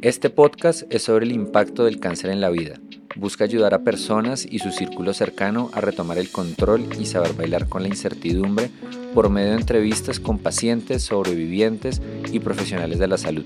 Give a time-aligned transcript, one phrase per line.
[0.00, 2.78] Este podcast es sobre el impacto del cáncer en la vida.
[3.16, 7.68] Busca ayudar a personas y su círculo cercano a retomar el control y saber bailar
[7.68, 8.70] con la incertidumbre
[9.12, 12.00] por medio de entrevistas con pacientes, sobrevivientes
[12.30, 13.44] y profesionales de la salud.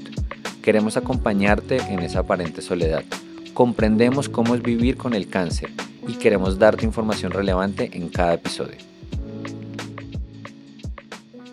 [0.60, 3.02] Queremos acompañarte en esa aparente soledad.
[3.55, 5.70] Comprendemos cómo es vivir con el cáncer
[6.06, 8.77] y queremos darte información relevante en cada episodio.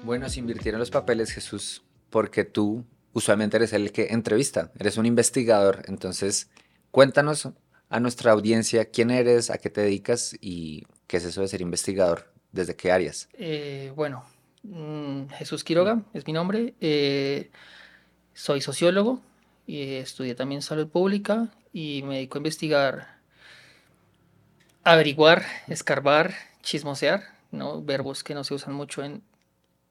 [0.04, 5.06] Bueno, se invirtieron los papeles, Jesús, porque tú usualmente eres el que entrevista, eres un
[5.06, 6.50] investigador, entonces
[6.92, 7.50] cuéntanos
[7.90, 11.62] a nuestra audiencia quién eres, a qué te dedicas y qué es eso de ser
[11.62, 13.30] investigador, desde qué áreas.
[13.34, 14.24] Eh, bueno,
[14.64, 17.50] mm, Jesús Quiroga es mi nombre, eh,
[18.34, 19.22] soy sociólogo
[19.66, 23.20] y estudié también salud pública y me dedico a investigar,
[24.84, 27.82] averiguar, escarbar, chismosear, ¿no?
[27.82, 29.24] verbos que no se usan mucho en,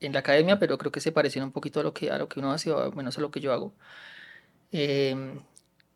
[0.01, 2.29] en la academia, pero creo que se parecen un poquito a lo que, a lo
[2.29, 3.75] que uno hace, o menos a lo que yo hago,
[4.73, 5.41] em,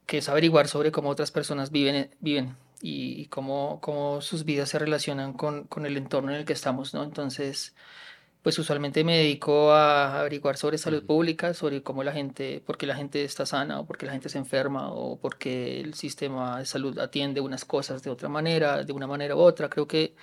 [0.06, 4.78] que es averiguar sobre cómo otras personas viven, viven y, cómo, cómo, sus vidas se
[4.78, 7.04] relacionan con, con, el entorno en el que estamos, ¿no?
[7.04, 7.74] Entonces,
[8.42, 12.86] pues usualmente me dedico a averiguar sobre salud pública, sobre cómo la gente, por qué
[12.86, 15.94] la gente está sana, o por qué la gente se enferma, o por qué el
[15.94, 19.68] sistema de salud atiende unas cosas de otra manera, de una manera u otra.
[19.70, 20.14] Creo que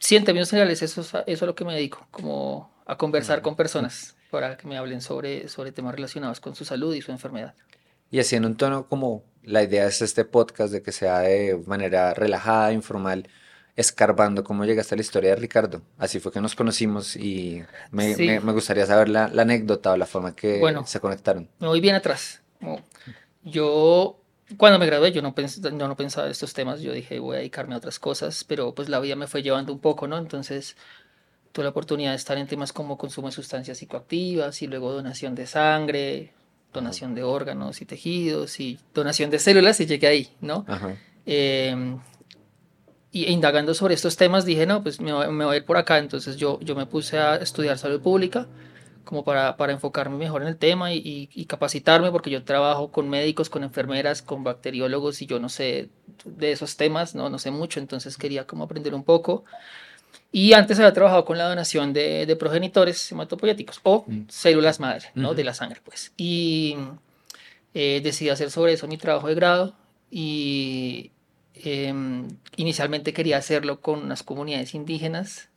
[0.00, 3.40] sí, en términos generales, eso, eso es a lo que me dedico, como a conversar
[3.40, 7.12] con personas para que me hablen sobre, sobre temas relacionados con su salud y su
[7.12, 7.54] enfermedad.
[8.10, 11.62] Y así en un tono como la idea es este podcast de que sea de
[11.66, 13.28] manera relajada, informal,
[13.76, 15.82] escarbando cómo llegaste a la historia de Ricardo.
[15.98, 20.06] Así fue que nos conocimos y me, me, gustaría saber la, la, anécdota o la
[20.06, 21.48] forma que bueno, se conectaron.
[21.60, 22.42] Me voy bien atrás.
[23.44, 24.20] Yo,
[24.56, 26.80] cuando me gradué, yo no, pensé, no, no pensaba en estos temas.
[26.80, 29.72] Yo dije, voy a dedicarme a otras cosas, pero pues la vida me fue llevando
[29.72, 30.18] un poco, ¿no?
[30.18, 30.76] Entonces
[31.52, 35.34] tuve la oportunidad de estar en temas como consumo de sustancias psicoactivas y luego donación
[35.34, 36.32] de sangre,
[36.72, 40.64] donación de órganos y tejidos y donación de células y llegué ahí, ¿no?
[41.26, 41.98] Em,
[43.12, 45.98] y indagando sobre estos temas dije, no, pues me, voy a ir por acá.
[45.98, 48.46] Entonces yo, yo me puse a estudiar salud pública
[49.04, 53.08] como para, para enfocarme mejor en el tema y, y, capacitarme porque yo trabajo con
[53.08, 55.88] médicos, con enfermeras, con bacteriólogos y yo no sé
[56.24, 59.44] de esos temas, no, no sé mucho, entonces quería como aprender un poco.
[60.32, 64.26] Y antes había trabajado con la donación de, de progenitores hematopoyéticos o mm.
[64.28, 65.34] células madre, ¿no?
[65.34, 66.12] De la sangre, pues.
[66.16, 66.76] Y
[67.74, 69.74] eh, decidí hacer sobre eso mi trabajo de grado
[70.10, 71.12] y
[71.54, 72.26] em,
[72.56, 75.48] inicialmente quería hacerlo con unas comunidades indígenas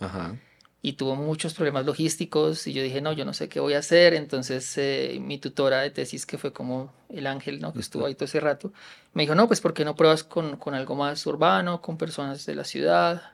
[0.84, 3.80] y tuvo muchos problemas logísticos y yo dije, no, yo no sé qué voy a
[3.80, 4.14] hacer.
[4.14, 7.74] Entonces eh, mi tutora de tesis, que fue como el ángel, ¿no?
[7.74, 8.74] Que estuvo ahí todo ese rato,
[9.14, 12.46] me dijo, no, pues ¿por qué no pruebas con, con algo más urbano, con personas
[12.46, 13.33] de la ciudad?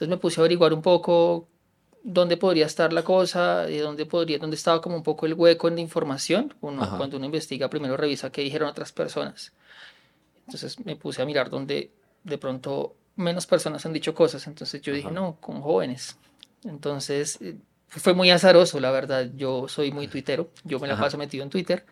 [0.00, 1.46] Entonces me puse a averiguar un poco
[2.02, 5.68] dónde podría estar la cosa, de dónde podría, dónde estaba como un poco el hueco
[5.68, 6.54] en la información.
[6.62, 9.52] Uno, cuando uno investiga, primero revisa qué dijeron otras personas.
[10.46, 11.90] Entonces me puse a mirar dónde
[12.24, 14.46] de pronto menos personas han dicho cosas.
[14.46, 16.16] Entonces yo dije, no, con jóvenes.
[16.64, 17.56] Entonces eh,
[17.88, 19.28] fue muy azaroso, la verdad.
[19.36, 21.84] Yo soy muy tuitero, yo me la paso metido en Twitter.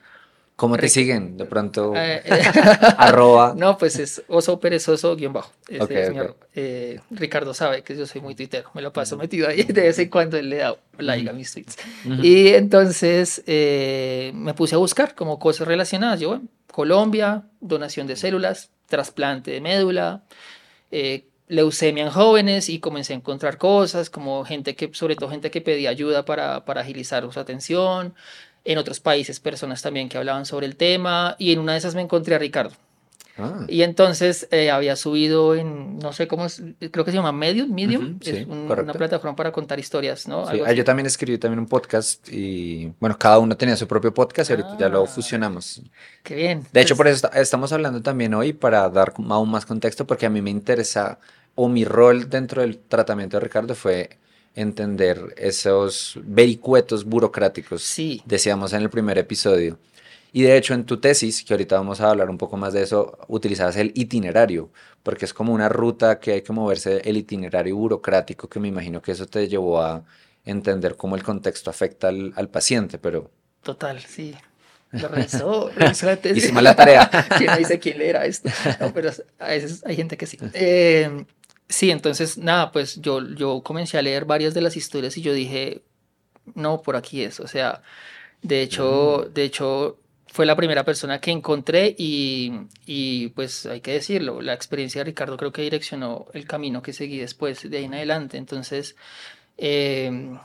[0.59, 1.37] ¿Cómo te siguen?
[1.37, 2.43] De pronto, eh, eh,
[2.99, 3.55] arroba.
[3.57, 5.53] No, pues es oso perezoso guion bajo.
[6.53, 10.01] Eh, Ricardo sabe que yo soy muy tuitero, me lo paso metido ahí de vez
[10.01, 11.77] en cuando él le da like a mis tweets.
[12.25, 16.19] Y entonces me puse a buscar como cosas relacionadas.
[16.19, 20.25] Yo, bueno, Colombia, donación de células, trasplante de médula,
[21.47, 25.61] leucemia en jóvenes y comencé a encontrar cosas como gente que, sobre todo gente que
[25.61, 28.15] pedía ayuda para, para agilizar su atención,
[28.65, 31.95] en otros países personas también que hablaban sobre el tema y en una de esas
[31.95, 32.75] me encontré a Ricardo.
[33.39, 33.65] Ah.
[33.69, 36.61] Y entonces eh, había subido en, no sé cómo es,
[36.91, 40.51] creo que se llama Medium, Medium, es una plataforma para contar historias, ¿no?
[40.51, 44.13] Sí, ah, yo también escribí también un podcast y, bueno, cada uno tenía su propio
[44.13, 45.07] podcast y ahorita ya lo ah.
[45.07, 45.83] fusionamos.
[46.25, 46.67] Qué bien.
[46.73, 50.31] De hecho, por eso estamos hablando también hoy para dar aún más contexto porque a
[50.31, 51.21] mí me interesa,
[51.55, 54.19] o mi rol dentro del tratamiento de Ricardo fue
[54.61, 58.23] entender esos vericuetos burocráticos, sí.
[58.27, 59.79] decíamos en el primer episodio.
[60.33, 62.83] Y de hecho en tu tesis, que ahorita vamos a hablar un poco más de
[62.83, 64.71] eso, utilizabas el itinerario,
[65.03, 69.01] porque es como una ruta que hay que moverse, el itinerario burocrático, que me imagino
[69.01, 70.05] que eso te llevó a
[70.45, 73.31] entender cómo el contexto afecta al, al paciente, pero...
[73.63, 74.35] Total, sí.
[74.91, 76.45] Lo revisó, revisó la tesis.
[76.45, 77.11] Hicimos la tarea.
[77.39, 78.49] ¿Quién dice quién leerá esto?
[78.81, 80.39] No, pero a veces hay gente que sí.
[80.55, 81.25] Eh,
[81.69, 85.33] Sí, entonces nada, pues yo, yo comencé a leer varias de las historias y yo
[85.35, 85.83] dije,
[86.55, 87.41] no, por aquí es.
[87.41, 87.83] O sea,
[88.43, 89.35] de hecho, mm.
[89.35, 92.53] de hecho fue la primera persona que encontré y,
[92.87, 96.93] y, pues hay que decirlo, la experiencia de Ricardo creo que direccionó el camino que
[96.93, 98.37] seguí después de ahí en adelante.
[98.37, 98.97] Entonces,
[99.57, 100.39] em,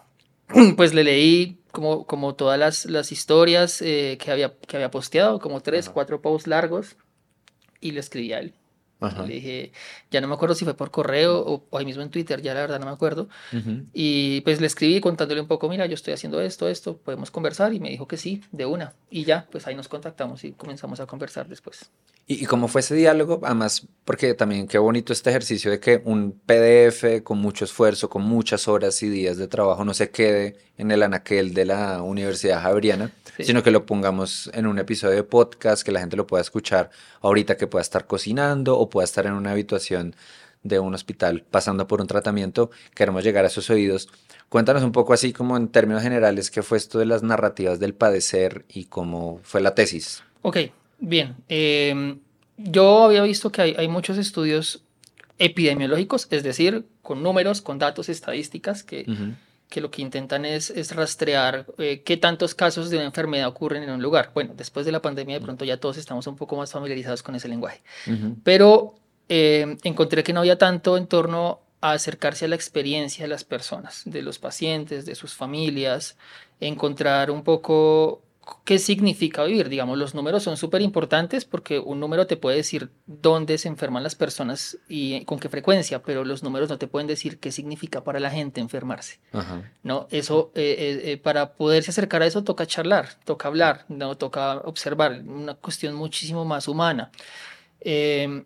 [0.78, 5.40] pues le leí como, como todas las, las historias eh, que, había, que había posteado,
[5.40, 6.96] como tres, cuatro posts largos,
[7.82, 8.54] y le escribí a él.
[9.28, 9.72] Le dije,
[10.12, 12.62] ya no me acuerdo si fue por correo o, ahí mismo en Twitter, ya la
[12.62, 13.28] verdad no me acuerdo.
[13.94, 17.74] Y pues le escribí contándole un poco, mira, yo estoy haciendo esto, esto, podemos conversar.
[17.74, 18.94] Y me dijo que sí, de una.
[19.10, 21.90] Y ya, pues ahí nos contactamos y comenzamos a conversar después.
[22.26, 23.42] ¿Y, cómo fue ese diálogo?
[23.44, 28.24] Además, porque también qué bonito este ejercicio de que un PDF con mucho esfuerzo, con
[28.24, 32.62] muchas horas y días de trabajo no se quede en el anaquel de la Universidad
[32.62, 36.42] Javeriana, sino que lo pongamos en un episodio de podcast, que la gente lo pueda
[36.42, 36.90] escuchar
[37.22, 40.16] ahorita que pueda estar cocinando o pueda estar en una habitación
[40.64, 42.72] de un hospital pasando por un tratamiento.
[42.96, 44.10] Queremos llegar a sus oídos.
[44.50, 47.94] Cuéntanos un poco así como en términos generales qué fue esto de las narrativas del
[47.94, 50.24] padecer y cómo fue la tesis.
[50.42, 50.58] Ok,
[51.06, 52.20] Bien, em,
[52.56, 54.84] yo había visto que hay, muchos estudios
[55.38, 59.06] epidemiológicos, es decir, con números, con datos, estadísticas, que,
[59.74, 63.82] que lo que intentan es, es rastrear eh, qué tantos casos de una enfermedad ocurren
[63.82, 64.30] en un lugar.
[64.36, 67.34] Bueno, después de la pandemia de pronto ya todos estamos un poco más familiarizados con
[67.34, 67.82] ese lenguaje,
[68.44, 68.94] pero
[69.30, 73.44] em, encontré que no había tanto en torno a acercarse a la experiencia de las
[73.44, 76.18] personas, de los pacientes, de sus familias,
[76.60, 78.22] encontrar un poco
[78.64, 79.70] qué significa vivir.
[79.70, 84.04] Digamos, los números son súper importantes porque un número te puede decir dónde se enferman
[84.04, 88.04] las personas y con qué frecuencia, pero los números no te pueden decir qué significa
[88.04, 89.20] para la gente enfermarse.
[89.84, 90.08] ¿no?
[90.12, 94.58] Eso, eh, eh, eh, para poderse acercar a eso toca charlar, toca hablar, no toca
[94.60, 97.12] observar, una cuestión muchísimo más humana.
[97.82, 98.46] Em,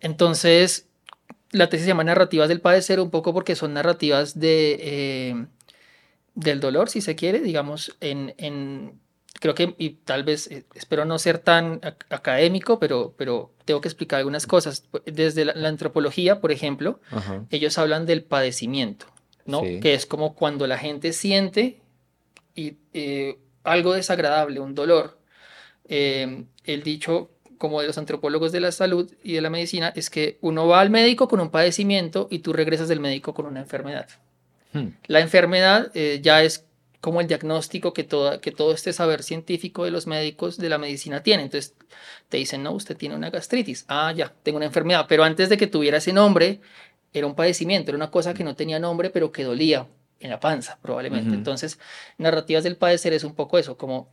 [0.00, 0.88] entonces,
[1.50, 5.46] la tesis se llama Narrativas del Padecer un poco porque son narrativas de...
[6.34, 9.00] del dolor, si se quiere, digamos, en, en
[9.40, 11.80] creo que, y tal vez, eh, espero no ser tan
[12.10, 14.84] académico, pero, pero tengo que explicar algunas cosas.
[15.06, 17.00] Desde la, antropología, por ejemplo,
[17.50, 19.06] ellos hablan del padecimiento,
[19.46, 19.62] ¿no?
[19.62, 21.80] Que es como cuando la gente siente
[22.54, 25.18] y, eh, algo desagradable, un dolor.
[25.84, 30.10] Em, el dicho como de los antropólogos de la salud y de la medicina es
[30.10, 33.60] que uno va al médico con un padecimiento y tú regresas del médico con una
[33.60, 34.08] enfermedad.
[34.72, 34.88] Hmm.
[35.06, 36.67] La enfermedad eh, ya es
[37.00, 40.78] como el diagnóstico que, toda, que todo este saber científico de los médicos de la
[40.78, 41.44] medicina tiene.
[41.44, 41.74] Entonces
[42.28, 43.84] te dicen, no, usted tiene una gastritis.
[43.88, 45.06] Ah, ya, tengo una enfermedad.
[45.08, 46.60] Pero antes de que tuviera ese nombre,
[47.12, 49.86] era un padecimiento, era una cosa que no tenía nombre, pero que dolía
[50.20, 51.34] en la panza, probablemente.
[51.34, 51.78] Entonces,
[52.18, 54.08] narrativas del padecer es un poco eso, como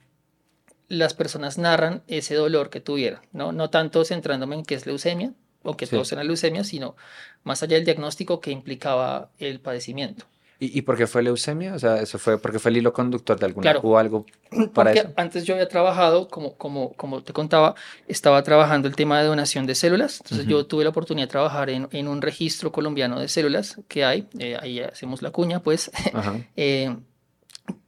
[0.88, 3.52] las personas narran ese dolor que tuvieron, ¿no?
[3.52, 5.34] No tanto centrándome en qué es leucemia,
[5.64, 6.96] o que todos eran leucemia, sino
[7.44, 10.26] más allá del diagnóstico que implicaba el padecimiento.
[10.58, 11.74] ¿Y, por qué fue leucemia?
[11.74, 14.26] O sea, ¿eso fue porque fue el hilo conductor de alguna claro, o algo
[14.74, 17.76] para porque Antes yo había trabajado, como, como, como te contaba,
[18.08, 20.22] estaba trabajando el tema de donación de células.
[20.24, 24.06] Entonces yo tuve la oportunidad de trabajar en, en, un registro colombiano de células que
[24.06, 24.28] hay.
[24.40, 25.92] Eh, ahí hacemos la cuña, pues.
[26.56, 26.96] eh,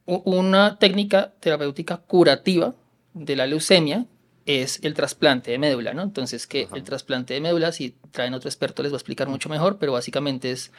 [0.04, 2.74] una técnica terapéutica curativa
[3.14, 4.06] de la leucemia
[4.48, 6.02] es el trasplante de médula, ¿no?
[6.02, 9.50] Entonces, que el trasplante de médula, si traen otro experto les va a explicar mucho
[9.50, 10.72] mejor, pero básicamente es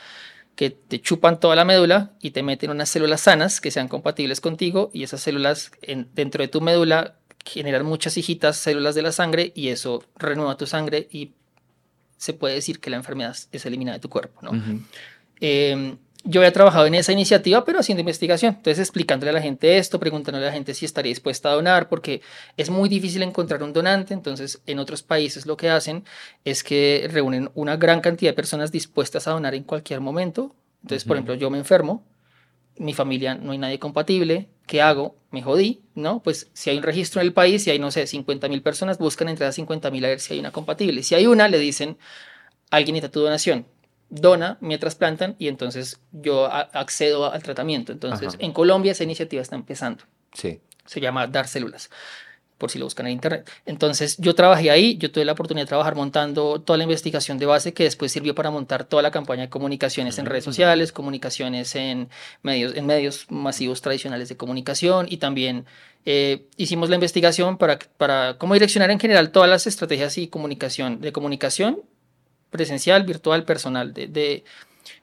[0.60, 4.42] que te chupan toda la médula y te meten unas células sanas que sean compatibles
[4.42, 5.72] contigo y esas células
[6.14, 7.16] dentro de tu médula
[7.46, 11.32] generan muchas hijitas, células de la sangre y eso renueva tu sangre y
[12.18, 14.42] se puede decir que la enfermedad es eliminada de tu cuerpo.
[14.42, 14.52] ¿no?
[16.26, 18.56] Yo había trabajado en esa iniciativa, pero haciendo investigación.
[18.56, 21.88] Entonces, explicándole a la gente esto, preguntándole a la gente si estaría dispuesta a donar,
[21.88, 22.22] porque
[22.58, 24.14] es muy difícil encontrar un donante.
[24.14, 26.04] Entonces, en otros países lo que hacen
[26.44, 30.56] es que reúnen una gran cantidad de personas dispuestas a donar en cualquier momento.
[30.84, 32.06] Entonces, por ejemplo, yo me enfermo,
[32.78, 35.18] mi familia no hay nadie compatible, ¿qué hago?
[35.32, 36.22] Me jodí, ¿no?
[36.22, 38.98] Pues si hay un registro en el país, si hay, no sé, 50 mil personas,
[38.98, 41.04] buscan entre las 50 mil a ver si hay una compatible.
[41.04, 41.98] Si hay una, le dicen,
[42.72, 43.66] alguien necesita tu donación
[44.10, 47.92] dona, me trasplantan y entonces yo accedo al tratamiento.
[47.92, 50.04] Entonces, en Colombia esa iniciativa está empezando.
[50.34, 50.60] Sí.
[50.86, 51.90] Se llama Dar Células,
[52.58, 53.50] por si lo buscan en internet.
[53.66, 57.46] Entonces, yo trabajé ahí, yo tuve la oportunidad de trabajar montando toda la investigación de
[57.46, 61.76] base que después sirvió para montar toda la campaña de comunicaciones en redes sociales, comunicaciones
[61.76, 62.10] en
[62.42, 65.66] medios, en medios masivos tradicionales de comunicación y también
[66.06, 71.02] eh, hicimos la investigación para, para cómo direccionar en general todas las estrategias y comunicación,
[71.02, 71.84] de comunicación
[72.50, 74.44] presencial, virtual, personal de, de,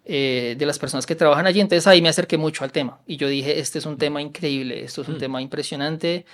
[0.05, 1.61] eh, de, las personas que trabajan allí.
[1.61, 4.85] Entonces ahí me acerqué mucho al tema y yo dije, este es un tema increíble,
[4.85, 5.19] esto es un mm.
[5.19, 6.25] tema impresionante.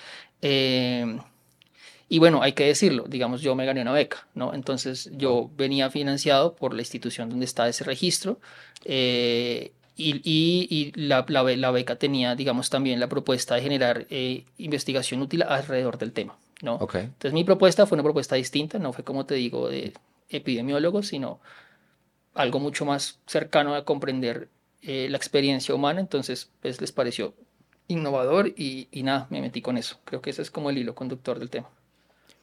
[0.43, 1.19] Eh,
[2.09, 4.53] y bueno, hay que decirlo, digamos, yo me gané una beca, ¿no?
[4.53, 8.39] Entonces yo venía financiado por la institución donde está ese registro.
[8.85, 14.07] Eh, y, y, la, la, la, beca tenía, digamos, también la propuesta de generar
[14.59, 16.79] investigación útil alrededor del tema, ¿no?
[16.81, 19.93] Entonces mi propuesta fue una propuesta distinta, no fue como te digo, de
[20.29, 21.41] epidemiólogos, sino
[22.35, 24.49] algo mucho más cercano a comprender
[24.83, 27.35] eh, la experiencia humana, entonces pues les pareció
[27.89, 29.99] innovador y, y nada, me metí con eso.
[30.05, 31.69] Creo que ese es como el hilo conductor del tema.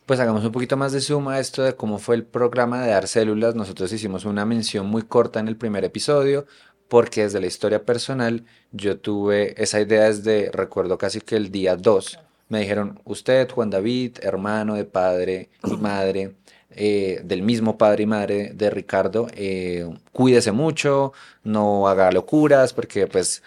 [0.05, 3.07] Pues hagamos un poquito más de suma esto de cómo fue el programa de dar
[3.07, 3.53] células.
[3.55, 6.47] Nosotros hicimos una mención muy corta en el primer episodio,
[6.87, 11.75] porque desde la historia personal yo tuve esa idea desde, recuerdo casi que el día
[11.75, 16.35] 2, me dijeron, usted, Juan David, hermano de padre y madre,
[16.71, 23.07] eh, del mismo padre y madre de Ricardo, eh, cuídese mucho, no haga locuras, porque
[23.07, 23.41] pues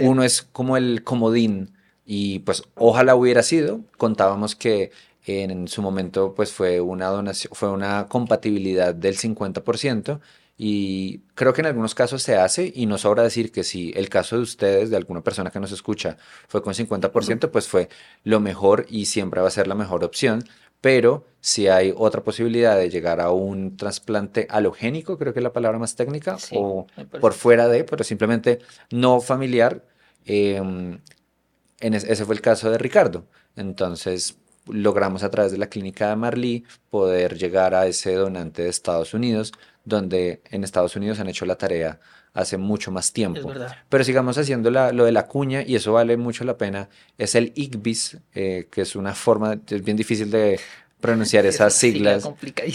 [0.00, 1.72] uno es como el comodín.
[2.06, 4.90] Y pues ojalá hubiera sido, contábamos que
[5.26, 10.20] en su momento pues fue una donación, fue una compatibilidad del 50%
[10.56, 14.08] y creo que en algunos casos se hace y no sobra decir que si el
[14.08, 16.16] caso de ustedes, de alguna persona que nos escucha,
[16.46, 17.88] fue con 50%, pues fue
[18.22, 20.44] lo mejor y siempre va a ser la mejor opción.
[20.84, 25.54] Pero si hay otra posibilidad de llegar a un trasplante halogénico, creo que es la
[25.54, 26.86] palabra más técnica, o
[27.22, 28.58] por fuera de, pero simplemente
[28.90, 29.82] no familiar,
[30.26, 31.00] em,
[31.80, 33.24] en ese fue el caso de Ricardo.
[33.56, 34.36] Entonces,
[34.66, 39.14] logramos a través de la clínica de Marley poder llegar a ese donante de Estados
[39.14, 39.52] Unidos,
[39.86, 41.98] donde en Estados Unidos han hecho la tarea
[42.34, 43.52] hace mucho más tiempo.
[43.88, 46.88] Pero sigamos haciendo lo de la cuña y eso vale mucho la pena.
[47.16, 50.60] Es el IGBIS, eh, que es una forma, es bien difícil de
[51.00, 52.28] pronunciar esas siglas,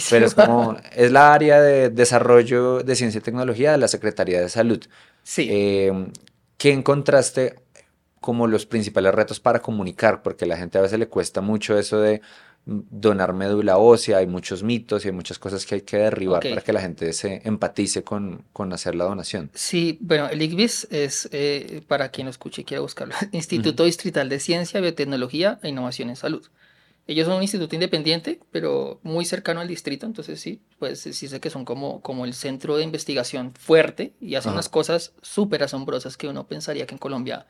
[0.08, 4.40] pero es como, es la área de desarrollo de ciencia y tecnología de la Secretaría
[4.40, 4.82] de Salud.
[5.22, 5.48] Sí.
[5.50, 6.06] Eh,
[6.56, 7.56] ¿Qué encontraste
[8.20, 10.22] como los principales retos para comunicar?
[10.22, 12.22] Porque a la gente a veces le cuesta mucho eso de
[12.66, 16.60] donar médula ósea, hay muchos mitos y hay muchas cosas que hay que derribar para
[16.60, 19.50] que la gente se empatice con, con hacer la donación.
[19.54, 24.28] Sí, bueno, el ICBIS es, eh, para quien lo escuche y quiera buscarlo, Instituto Distrital
[24.28, 26.46] de Ciencia, Biotecnología e Innovación en Salud.
[27.06, 31.40] Ellos son un instituto independiente, pero muy cercano al distrito, entonces sí, pues sí sé
[31.40, 36.16] que son como, como el centro de investigación fuerte y hacen unas cosas súper asombrosas
[36.16, 37.46] que uno pensaría que en Colombia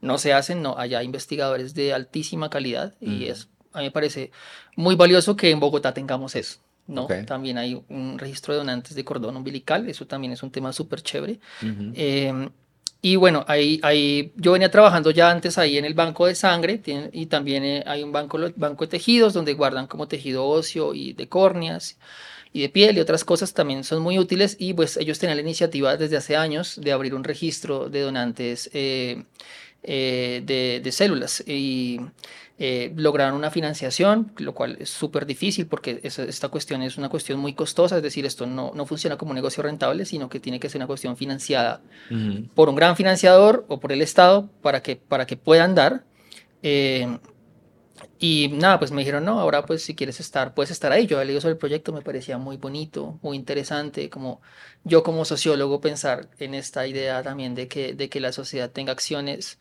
[0.00, 3.90] no se hacen, no, allá hay investigadores de altísima calidad y es a mí me
[3.90, 4.30] parece
[4.76, 6.58] muy valioso que en Bogotá tengamos eso.
[6.86, 7.06] ¿no?
[7.26, 11.02] También hay un registro de donantes de cordón umbilical, eso también es un tema súper
[11.02, 11.40] chévere.
[11.94, 12.50] Em,
[13.00, 16.80] y bueno, ahí, ahí, yo venía trabajando ya antes ahí en el banco de sangre
[17.12, 21.12] y también eh, hay un banco, banco de tejidos donde guardan como tejido óseo y
[21.12, 21.98] de córneas
[22.52, 25.42] y de piel y otras cosas también son muy útiles y pues ellos tenían la
[25.42, 29.24] iniciativa desde hace años de abrir un registro de donantes eh,
[29.82, 32.00] eh, de, de, células y
[32.56, 37.40] eh, lograron una financiación, lo cual es súper difícil porque esta cuestión es una cuestión
[37.40, 40.60] muy costosa, es decir, esto no, no funciona como un negocio rentable, sino que tiene
[40.60, 41.82] que ser una cuestión financiada
[42.54, 46.04] por un gran financiador o por el Estado para que, para que puedan dar.
[46.62, 47.18] Eh,
[48.18, 51.06] y nada, pues me dijeron, no, ahora pues si quieres estar, puedes estar ahí.
[51.06, 54.40] Yo había leído sobre el proyecto, me parecía muy bonito, muy interesante, como
[54.84, 58.92] yo como sociólogo pensar en esta idea también de que, de que la sociedad tenga
[58.92, 59.58] acciones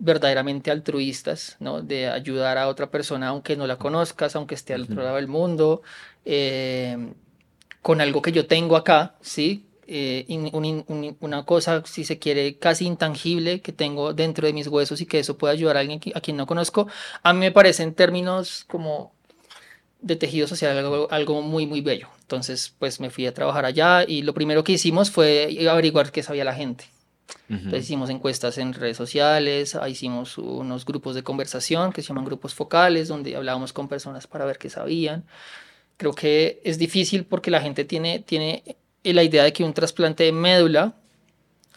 [0.00, 1.82] verdaderamente altruistas, ¿no?
[1.82, 5.28] De ayudar a otra persona aunque no la conozcas, aunque esté al otro lado del
[5.28, 5.82] mundo,
[6.24, 7.12] eh,
[7.82, 9.66] con algo que yo tengo acá, ¿sí?
[9.86, 10.24] Eh,
[11.20, 15.18] una cosa, si se quiere, casi intangible que tengo dentro de mis huesos y que
[15.18, 16.86] eso puede ayudar a alguien a quien no conozco,
[17.22, 19.12] a mí me parece en términos como
[20.00, 22.08] de tejido social algo, algo muy, muy bello.
[22.22, 26.22] Entonces, pues me fui a trabajar allá y lo primero que hicimos fue averiguar qué
[26.22, 26.86] sabía la gente.
[27.48, 32.54] Entonces hicimos encuestas en redes sociales, hicimos unos grupos de conversación que se llaman grupos
[32.54, 35.24] focales, donde hablábamos con personas para ver qué sabían.
[35.96, 40.24] Creo que es difícil porque la gente tiene, tiene la idea de que un trasplante
[40.24, 40.94] de médula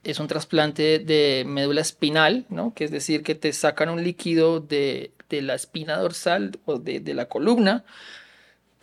[0.03, 2.73] es un trasplante de médula espinal, ¿no?
[2.73, 6.99] que es decir, que te sacan un líquido de, de la espina dorsal o de,
[6.99, 7.85] de la columna,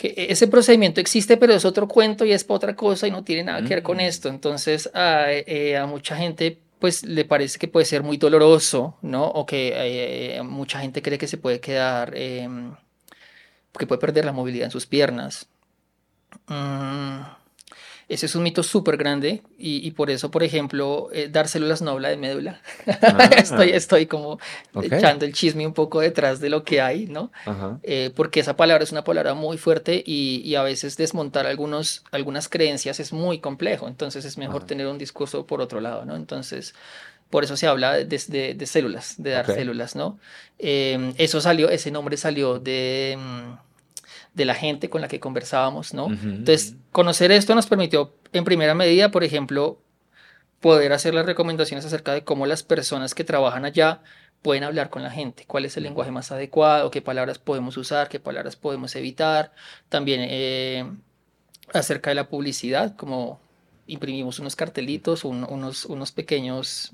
[0.00, 3.44] que ese procedimiento existe, pero es otro cuento y es otra cosa y no tiene
[3.44, 4.00] nada que ver con mm.
[4.00, 4.30] esto.
[4.30, 9.26] Entonces, a, eh, a mucha gente pues le parece que puede ser muy doloroso, ¿no?
[9.26, 12.48] O que eh, mucha gente cree que se puede quedar, eh,
[13.78, 15.46] que puede perder la movilidad en sus piernas.
[16.46, 17.20] Mm,
[18.10, 21.92] ese es un mito súper grande y, por eso, por ejemplo, eh, dar células no
[21.92, 22.60] habla de médula.
[23.02, 23.30] Ah.
[23.38, 24.40] estoy, estoy como
[24.82, 27.30] echando el chisme un poco detrás de lo que hay, ¿no?
[27.84, 32.48] Eh, porque esa palabra es una palabra muy fuerte y, a veces desmontar algunos, algunas
[32.48, 33.86] creencias es muy complejo.
[33.86, 36.16] Entonces es mejor tener un discurso por otro lado, ¿no?
[36.16, 36.74] Entonces,
[37.30, 40.18] por eso se habla de, de, células, de dar células, ¿no?
[40.58, 43.16] Eh, eso salió, ese nombre salió de...
[43.16, 43.69] Mm,
[44.34, 46.06] de la gente con la que conversábamos, ¿no?
[46.06, 49.80] Entonces, conocer esto nos permitió, en primera medida, por ejemplo,
[50.60, 54.02] poder hacer las recomendaciones acerca de cómo las personas que trabajan allá
[54.42, 58.08] pueden hablar con la gente, cuál es el lenguaje más adecuado, qué palabras podemos usar,
[58.08, 59.52] qué palabras podemos evitar,
[59.88, 60.90] también eh,
[61.72, 63.40] acerca de la publicidad, como
[63.86, 66.92] imprimimos unos cartelitos, unos, unos pequeños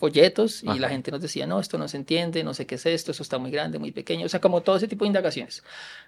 [0.00, 2.86] folletos y la gente nos decía, no, esto no se entiende, no sé qué es
[2.86, 5.62] esto, eso está muy grande, muy pequeño, o sea, como todo ese tipo de indagaciones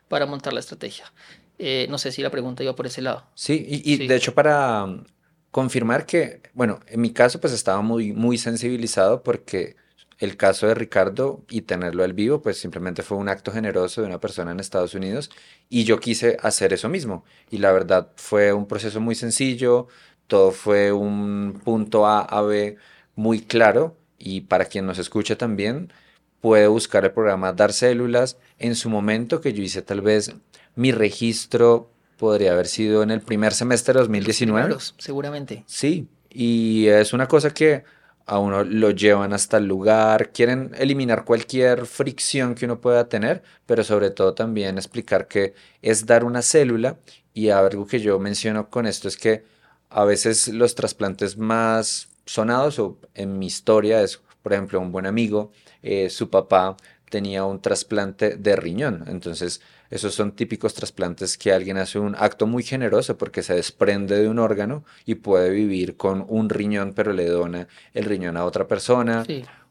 [0.09, 1.13] para montar la estrategia.
[1.59, 3.27] Eh, no sé si la pregunta iba por ese lado.
[3.35, 5.05] Sí, y, de hecho para um,
[5.51, 9.77] confirmar que, bueno, en mi caso pues estaba muy, muy sensibilizado porque
[10.19, 14.07] el caso de Ricardo y tenerlo al vivo, pues simplemente fue un acto generoso de
[14.07, 15.31] una persona en Estados Unidos
[15.69, 17.27] y yo quise hacer eso mismo.
[17.51, 19.89] Y la verdad fue un proceso muy sencillo,
[20.29, 22.79] todo fue un punto A a B
[23.15, 25.93] muy claro y para quien nos escuche también
[26.41, 28.37] puede buscar el programa Dar Células.
[28.59, 30.35] En su momento que yo hice tal vez
[30.75, 34.77] mi registro podría haber sido en el primer semestre de 2019.
[34.99, 35.65] seguramente.
[35.67, 37.85] Sí, y es una cosa que
[38.27, 43.43] a uno lo llevan hasta el lugar, quieren eliminar cualquier fricción que uno pueda tener,
[43.67, 46.99] pero sobre todo también explicar que es dar una célula
[47.35, 49.45] y algo que yo menciono con esto es que
[49.91, 55.07] a veces los trasplantes más sonados o en mi historia es, por ejemplo, un buen
[55.07, 55.53] amigo,
[55.83, 56.77] eh, su papá
[57.13, 59.05] tenía un trasplante de riñón.
[59.07, 59.61] Entonces,
[59.91, 64.29] esos son típicos trasplantes que alguien hace un acto muy generoso porque se desprende de
[64.29, 68.67] un órgano y puede vivir con un riñón, pero le dona el riñón a otra
[68.67, 69.25] persona.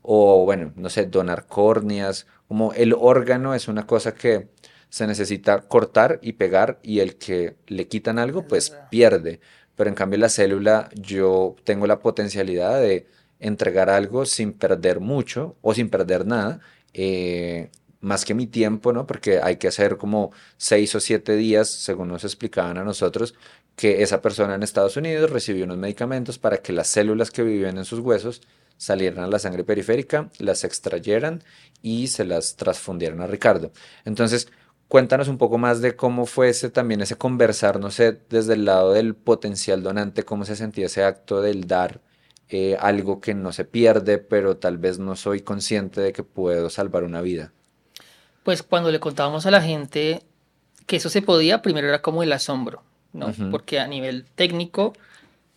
[0.04, 2.28] O, bueno, no sé, donar córneas.
[2.48, 4.50] Como el órgano es una cosa que
[4.90, 9.40] se necesita cortar y pegar y el que le quitan algo, pues pierde
[9.82, 13.08] pero en cambio la célula yo tengo la potencialidad de
[13.40, 16.60] entregar algo sin perder mucho o sin perder nada,
[16.94, 19.08] eh, más que mi tiempo, ¿no?
[19.08, 23.34] Porque hay que hacer como seis o siete días, según nos explicaban a nosotros,
[23.76, 27.80] que esa persona en Estados Unidos recibió unos medicamentos para que las células que viven
[27.80, 28.44] en sus huesos
[28.78, 31.44] salieran a la sangre periférica, las extrayeran
[31.82, 33.72] y se las transfundieran a Ricardo.
[34.06, 34.48] Entonces,
[34.92, 38.66] Cuéntanos un poco más de cómo fue ese, también ese conversar, no sé, desde el
[38.66, 42.02] lado del potencial donante, cómo se sentía ese acto del dar
[42.50, 46.70] eh, algo que no se pierde, pero tal vez no soy consciente de que puedo
[46.70, 47.54] salvar una vida.
[48.44, 50.24] Pues cuando le contábamos a la gente
[50.88, 53.34] que eso se podía, primero era como el asombro, ¿no?
[53.50, 54.92] Porque a nivel técnico,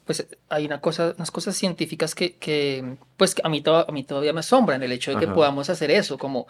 [0.04, 4.32] pues hay una cosa, unas cosas científicas que, que pues a mí, a mí todavía
[4.32, 6.46] me asombran el hecho de que podamos hacer eso, como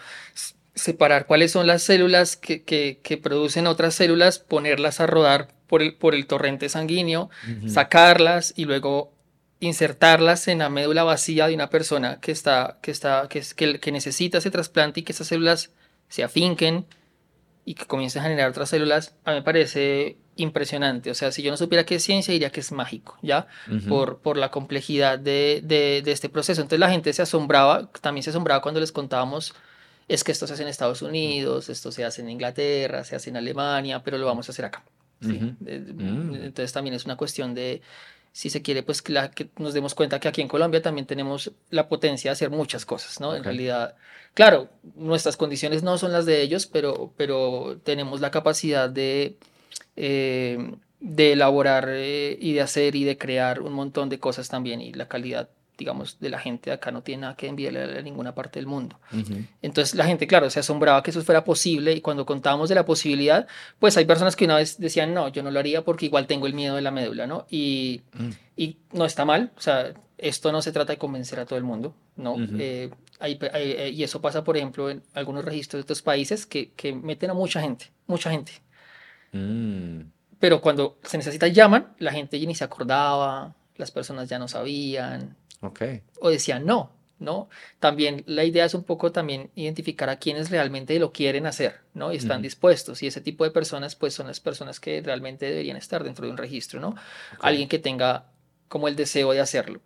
[0.75, 5.95] separar cuáles son las células que, que, producen otras células, ponerlas a rodar por el,
[5.95, 7.31] por el torrente sanguíneo,
[7.67, 9.13] sacarlas y luego
[9.61, 13.93] insertarlas en la médula vacía de una persona que, está, que, está, que, que, que
[13.93, 15.71] necesita ese trasplante y que esas células
[16.09, 16.87] se afinquen
[17.65, 21.11] y que comiencen a generar otras células, a mí me parece impresionante.
[21.11, 23.47] O sea, si yo no supiera qué es ciencia, diría que es mágico, ¿ya?
[23.89, 26.61] por, por la complejidad de, de, de, este proceso.
[26.61, 29.55] Entonces la gente se asombraba, también se asombraba cuando les contábamos
[30.09, 33.31] es que esto se hace en Estados Unidos, esto se hace en Inglaterra, se hace
[33.31, 34.85] en Alemania, pero lo vamos a hacer acá.
[35.21, 35.67] Mm.
[35.67, 37.81] Entonces también es una cuestión de,
[38.33, 41.53] si se quiere, pues que, que, nos demos cuenta que aquí en Colombia también tenemos
[41.71, 43.35] la potencia de hacer muchas cosas, ¿no?
[43.35, 43.95] En realidad,
[44.35, 49.37] claro, nuestras condiciones no son las de ellos, pero, pero tenemos la capacidad de,
[49.97, 50.59] eh,
[51.01, 54.93] de elaborar eh, y de hacer y de crear un montón de cosas también y
[54.93, 58.35] la calidad digamos, de la gente de acá no tiene nada que enviarle a ninguna
[58.35, 58.99] parte del mundo.
[59.63, 62.85] Entonces la gente, claro, se asombraba que eso fuera posible y cuando contábamos de la
[62.85, 63.47] posibilidad,
[63.79, 66.47] pues hay personas que una vez decían, no, yo no lo haría porque igual tengo
[66.47, 67.47] el miedo de la médula, ¿no?
[67.51, 68.31] Y, mm.
[68.57, 71.65] y no está mal, o sea, esto no se trata de convencer a todo el
[71.65, 72.37] mundo, ¿no?
[72.59, 76.93] Eh, eh, y eso pasa, por ejemplo, en algunos registros de estos países que, que
[76.93, 78.53] meten a mucha gente, mucha gente.
[79.33, 80.01] Mm.
[80.39, 84.49] Pero cuando se necesita llaman, la gente ya ni se acordaba, las personas ya no
[84.49, 85.37] sabían,
[86.21, 87.49] o decían no, ¿no?
[87.81, 92.13] También la idea es un poco también identificar a quienes realmente lo quieren hacer, ¿no?
[92.13, 93.03] Y están dispuestos.
[93.03, 96.33] Y ese tipo de personas, pues son las personas que realmente deberían estar dentro de
[96.33, 96.95] un registro, ¿no?
[97.41, 98.27] Alguien que tenga
[98.69, 99.81] como el deseo de hacerlo.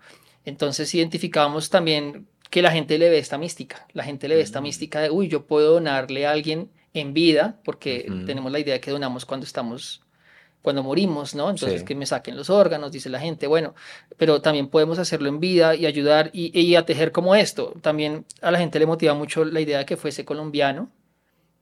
[0.44, 3.86] Entonces identificamos también que la gente le ve esta mística.
[3.92, 4.64] La gente le ve esta mm.
[4.64, 8.80] mística de, uy, yo puedo donarle a alguien en vida, porque tenemos la idea de
[8.80, 10.02] que donamos cuando estamos
[10.62, 11.50] cuando morimos, ¿no?
[11.50, 13.74] Entonces que me saquen los órganos, dice la gente, bueno,
[14.16, 17.74] pero también podemos hacerlo en vida y ayudar y, a tejer como esto.
[17.80, 20.90] También a la gente le motiva mucho la idea de que fuese colombiano,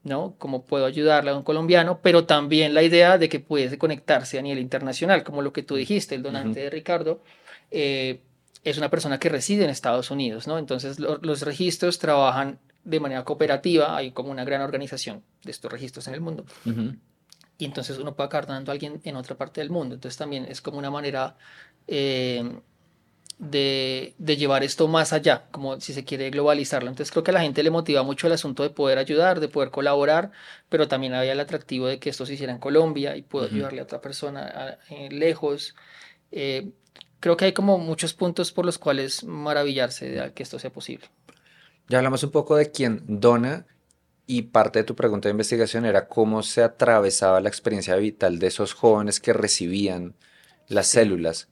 [0.03, 0.35] ¿no?
[0.37, 4.41] Como puedo ayudarle a un colombiano, pero también la idea de que puede conectarse a
[4.41, 7.21] nivel internacional, como lo que tú dijiste, el donante de Ricardo.
[7.71, 8.21] Eh,
[8.63, 10.57] es una persona que reside en Estados Unidos, ¿no?
[10.57, 16.07] Entonces los registros trabajan de manera cooperativa, hay como una gran organización de estos registros
[16.07, 16.45] en el mundo
[17.57, 19.95] y entonces uno puede acabar dando a alguien en otra parte del mundo.
[19.95, 21.35] Entonces también es como una manera
[21.87, 22.59] eh,
[23.39, 26.89] de, de, llevar esto más allá, como si se quiere globalizarlo.
[26.89, 29.47] Entonces creo que a la gente le motiva mucho el asunto de poder ayudar, de
[29.47, 30.31] poder colaborar,
[30.69, 33.79] pero también había el atractivo de que esto se hiciera en Colombia y puedo ayudarle
[33.79, 35.75] a otra persona eh, lejos.
[36.31, 36.71] Eh,
[37.19, 41.07] creo que hay como muchos puntos por los cuales maravillarse de que esto sea posible.
[41.89, 43.65] Ya hablamos un poco de quién dona
[44.27, 48.47] y parte de tu pregunta de investigación era cómo se atravesaba la experiencia vital de
[48.47, 50.15] esos jóvenes que recibían
[50.67, 51.47] las células,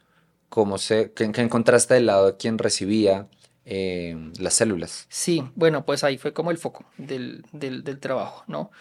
[0.50, 3.30] cómo se, qué, encontraste del lado de quien recibía
[3.64, 5.08] eh, las células.
[5.10, 7.46] Sí, bueno, pues ahí fue como el foco del,
[8.02, 8.72] trabajo, ¿no?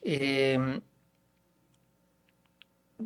[0.00, 0.80] Em,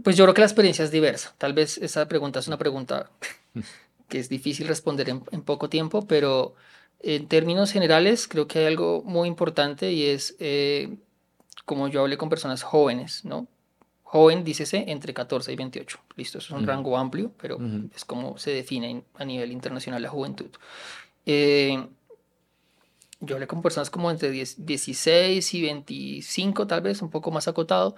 [0.05, 1.35] pues yo creo que la experiencia es diversa.
[1.37, 3.11] Tal vez esa pregunta es una pregunta
[4.09, 6.55] que es difícil responder en poco tiempo, pero
[7.01, 10.97] en términos generales, creo que hay algo muy importante y es, eh,
[11.65, 13.47] como yo hablé con personas jóvenes, ¿no?
[14.03, 16.01] Joven, dícese, entre 14 y 28.
[16.17, 17.59] Listo, eso es un rango amplio, pero
[17.95, 20.49] es como se define a nivel internacional la juventud.
[21.27, 21.87] Eh,
[23.21, 27.97] yo hablé con personas como entre 16 y 25, tal vez, un poco más acotado,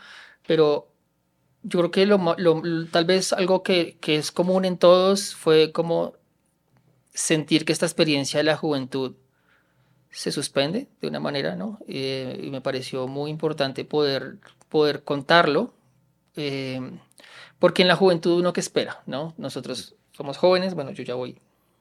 [0.48, 0.88] pero
[1.62, 2.18] yo creo que lo,
[2.90, 6.14] tal vez algo que, que es común en todos fue como
[7.20, 9.14] sentir que esta experiencia de la juventud
[10.10, 11.78] se suspende de una manera, ¿no?
[11.86, 15.72] Eh, y me pareció muy importante poder, poder contarlo,
[16.36, 16.80] eh,
[17.58, 19.34] porque en la juventud uno que espera, ¿no?
[19.36, 21.38] Nosotros somos jóvenes, bueno, yo ya voy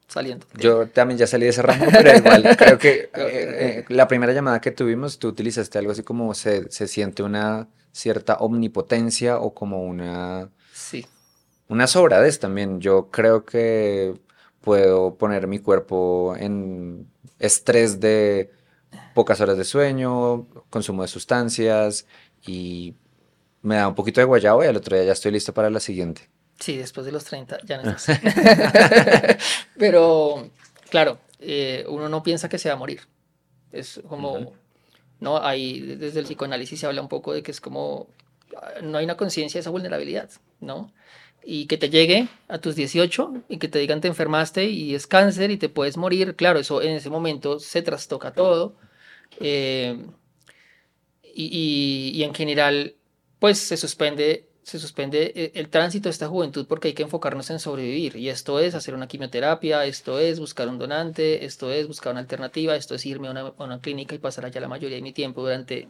[0.07, 0.45] saliendo.
[0.57, 4.61] Yo también ya salí de ese rango, pero igual creo que eh, la primera llamada
[4.61, 9.83] que tuvimos, tú utilizaste algo así como se, se siente una cierta omnipotencia o como
[9.83, 10.49] una...
[10.73, 11.05] Sí.
[11.67, 12.81] Una sobradez también.
[12.81, 14.15] Yo creo que
[14.61, 17.07] puedo poner mi cuerpo en
[17.39, 18.51] estrés de
[19.13, 22.05] pocas horas de sueño, consumo de sustancias
[22.45, 22.95] y
[23.61, 25.79] me da un poquito de guayabo y al otro día ya estoy listo para la
[25.79, 26.29] siguiente.
[26.59, 28.05] Sí, después de los 30 ya no es
[29.77, 30.49] Pero,
[30.89, 33.01] claro, eh, uno no piensa que se va a morir.
[33.71, 34.53] Es como,
[35.19, 35.41] ¿no?
[35.41, 38.07] Hay, desde el psicoanálisis se habla un poco de que es como,
[38.81, 40.91] no hay una conciencia de esa vulnerabilidad, ¿no?
[41.43, 45.07] Y que te llegue a tus 18 y que te digan te enfermaste y es
[45.07, 48.75] cáncer y te puedes morir, claro, eso en ese momento se trastoca todo.
[49.39, 50.05] Eh,
[51.33, 52.95] y, y, en general,
[53.39, 57.49] pues se suspende, se suspende el, el, tránsito de esta juventud porque hay que enfocarnos
[57.49, 58.15] en sobrevivir.
[58.17, 62.21] Y esto es hacer una quimioterapia, esto es buscar un donante, esto es buscar una
[62.21, 65.03] alternativa, esto es irme a una, a una clínica y pasar allá la mayoría de
[65.03, 65.87] mi tiempo durante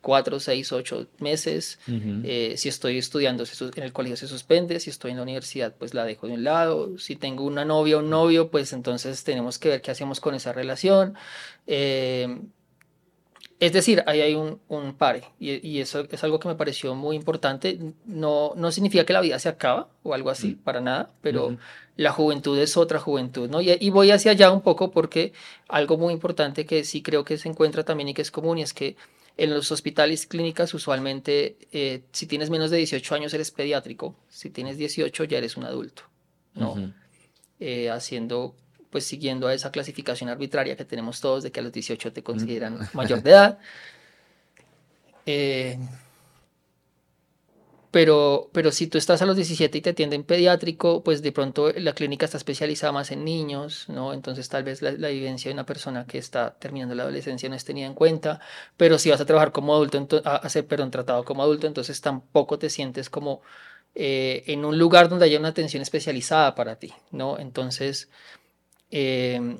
[0.00, 1.78] cuatro, seis, ocho meses.
[2.24, 3.44] Eh, si estoy estudiando
[3.76, 6.44] en el colegio se suspende, si estoy en la universidad pues la dejo de un
[6.44, 10.20] lado, si tengo una novia o un novio pues entonces tenemos que ver qué hacemos
[10.20, 11.14] con esa relación.
[11.66, 12.40] Eh,
[13.60, 17.14] es decir, ahí hay un, un pare y, eso es algo que me pareció muy
[17.14, 17.78] importante.
[18.06, 21.58] No, no significa que la vida se acaba o algo así, para nada, pero
[21.96, 23.60] la juventud es otra juventud, ¿no?
[23.60, 25.34] Y, y, voy hacia allá un poco porque
[25.68, 28.62] algo muy importante que sí creo que se encuentra también y que es común y
[28.62, 28.96] es que
[29.40, 34.50] en los hospitales clínicas usualmente eh, si tienes menos de 18 años eres pediátrico, si
[34.50, 36.02] tienes 18 ya eres un adulto,
[36.54, 36.92] ¿no?
[37.58, 38.54] Eh, haciendo,
[38.90, 42.22] pues siguiendo a esa clasificación arbitraria que tenemos todos de que a los 18 te
[42.22, 43.58] consideran mayor de edad.
[45.26, 45.78] Eh,
[47.90, 51.72] pero, pero si tú estás a los 17 y te atienden pediátrico, pues de pronto
[51.72, 54.12] la clínica está especializada más en niños, ¿no?
[54.12, 57.64] Entonces tal vez la, vivencia de una persona que está terminando la adolescencia no es
[57.64, 58.40] tenida en cuenta,
[58.76, 62.00] pero si vas a trabajar como adulto, a, a ser perdón, tratado como adulto, entonces
[62.00, 63.42] tampoco te sientes como
[63.94, 67.38] eh, en un lugar donde haya una atención especializada para ti, ¿no?
[67.40, 68.08] Entonces
[68.90, 69.58] em,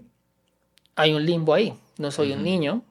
[0.95, 2.85] hay un limbo ahí, no soy un niño,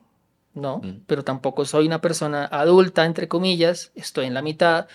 [0.52, 0.78] ¿no?
[0.78, 1.04] Mm.
[1.06, 4.86] Pero tampoco soy una persona adulta, entre comillas, estoy en la mitad,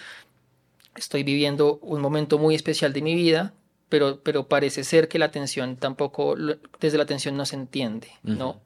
[0.95, 3.53] estoy viviendo un momento muy especial de mi vida,
[3.89, 6.35] pero, pero parece ser que la atención tampoco,
[6.79, 8.61] desde la atención no se entiende, ¿no?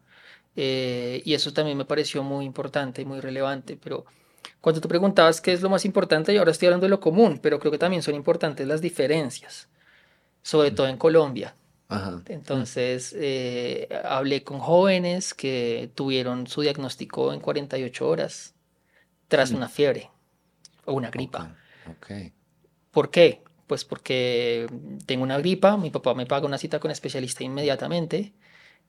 [0.56, 4.06] Eh, y eso también me pareció muy importante y muy relevante, pero
[4.62, 7.40] cuando tú preguntabas qué es lo más importante, y ahora estoy hablando de lo común,
[7.42, 9.70] pero creo que también son importantes las diferencias,
[10.42, 11.56] sobre todo en Colombia.
[12.28, 18.54] Entonces, eh, hablé con jóvenes que tuvieron su diagnóstico en 48 horas
[19.28, 20.12] tras una fiebre
[20.86, 21.56] o una gripa.
[22.92, 23.42] ¿Por qué?
[23.68, 24.68] Pues porque
[25.06, 28.34] tengo una gripa, mi papá me paga una cita con especialista inmediatamente,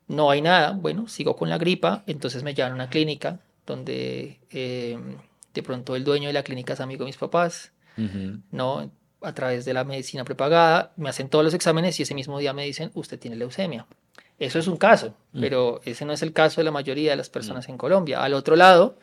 [0.09, 4.41] no hay nada, bueno, sigo con la gripa, entonces me llevan a una clínica donde
[4.51, 4.99] eh,
[5.55, 7.73] de pronto el dueño de la clínica es amigo de mis papás,
[8.51, 8.91] ¿no?
[9.21, 12.55] A través de la medicina prepagada, me hacen todos los exámenes y ese mismo día
[12.55, 13.87] me dicen, usted tiene leucemia.
[14.39, 15.41] Eso es un caso, mm.
[15.41, 17.73] pero ese no es el caso de la mayoría de las personas mm.
[17.73, 18.23] en Colombia.
[18.23, 18.97] Al otro lado,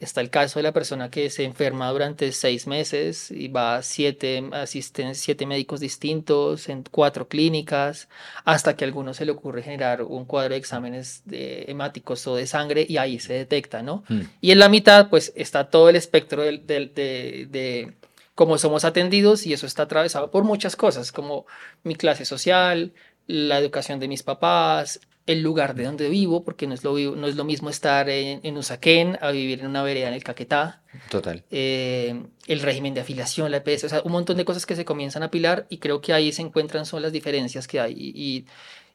[0.00, 3.82] Está el caso de la persona que se enferma durante seis meses y va a
[3.82, 8.08] siete, asisten siete médicos distintos en cuatro clínicas,
[8.44, 12.36] hasta que a alguno se le ocurre generar un cuadro de exámenes de hemáticos o
[12.36, 14.04] de sangre y ahí se detecta, ¿no?
[14.08, 14.20] Hmm.
[14.40, 17.92] Y en la mitad, pues está todo el espectro de, de
[18.36, 21.44] como somos atendidos y eso está atravesado por muchas cosas, como
[21.82, 22.92] mi clase social,
[23.26, 27.26] la educación de mis papás, el lugar de donde vivo, porque no es lo, no
[27.26, 30.80] es lo mismo estar en, en Usaquén a vivir en una vereda en el Caquetá.
[31.10, 31.44] Total.
[31.50, 34.86] Eh, el régimen de afiliación, la EPS, o sea, un montón de cosas que se
[34.86, 37.92] comienzan a apilar y creo que ahí se encuentran son las diferencias que hay.
[37.92, 38.46] Y,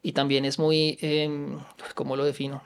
[0.01, 1.29] y, también es muy, eh,
[1.93, 2.63] ¿cómo lo defino?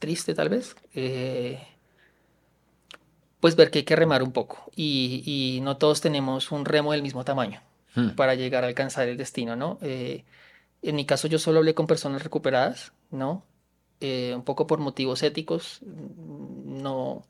[0.00, 0.76] Triste tal vez.
[0.94, 1.66] Eh,
[3.40, 6.92] pues ver que hay que remar un poco y, y no todos tenemos un remo
[6.92, 7.62] del mismo tamaño
[7.94, 8.10] hmm.
[8.10, 9.78] para llegar a alcanzar el destino, ¿no?
[10.82, 13.44] En mi caso yo solo hablé con personas recuperadas, ¿no?
[14.00, 17.24] Eh, un poco por motivos éticos, no,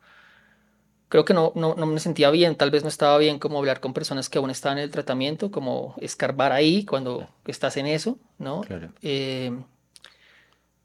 [1.11, 3.81] creo que no, no, no, me sentía bien, tal vez no estaba bien como hablar
[3.81, 8.19] con personas que aún estaban en el tratamiento, como escarbar ahí cuando estás en eso,
[8.39, 8.63] ¿no?
[8.63, 8.89] Claro.
[9.03, 9.53] Eh,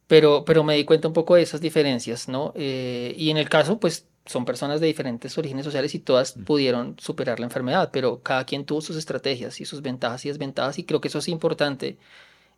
[0.07, 2.51] pero, pero me di cuenta un poco de esas diferencias, ¿no?
[2.55, 6.43] Eh, y en el caso, pues son personas de diferentes orígenes sociales y todas mm.
[6.43, 10.77] pudieron superar la enfermedad, pero cada quien tuvo sus estrategias y sus ventajas y desventajas
[10.79, 11.97] y creo que eso es importante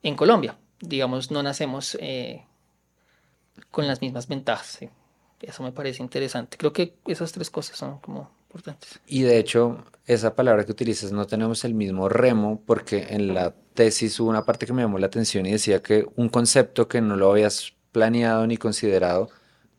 [0.03, 0.57] en Colombia.
[0.81, 2.45] Digamos, no nacemos eh,
[3.71, 4.79] con las mismas ventajas.
[5.41, 6.57] Eso me parece interesante.
[6.57, 8.99] Creo que esas tres cosas son como importantes.
[9.05, 13.53] Y de hecho, esa palabra que utilizas, no tenemos el mismo remo, porque en la
[13.73, 17.01] tesis hubo una parte que me llamó la atención y decía que un concepto que
[17.01, 19.29] no lo habías planeado ni considerado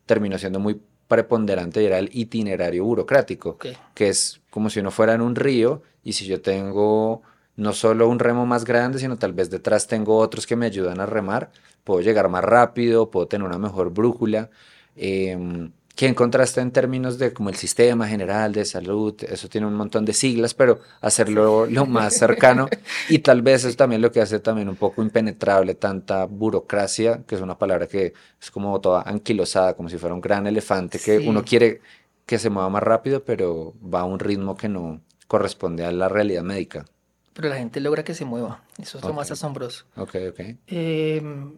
[0.05, 3.57] terminó siendo muy preponderante y era el itinerario burocrático,
[3.93, 7.21] que es como si uno fuera en un río y si yo tengo
[7.61, 10.99] no solo un remo más grande, sino tal vez detrás tengo otros que me ayudan
[10.99, 11.51] a remar,
[11.83, 14.49] puedo llegar más rápido, puedo tener una mejor brújula.
[14.95, 19.13] Eh, ¿Qué encontraste en términos de como el sistema general de salud?
[19.29, 22.67] Eso tiene un montón de siglas, pero hacerlo lo más cercano
[23.09, 27.35] y tal vez es también lo que hace también un poco impenetrable tanta burocracia, que
[27.35, 31.19] es una palabra que es como toda anquilosada, como si fuera un gran elefante que
[31.19, 31.81] uno quiere
[32.25, 36.09] que se mueva más rápido, pero va a un ritmo que no corresponde a la
[36.09, 36.85] realidad médica
[37.33, 38.63] pero la gente logra que se mueva.
[38.77, 39.85] Eso es lo más asombroso.
[39.95, 40.39] Ok, ok.
[40.67, 41.57] Em,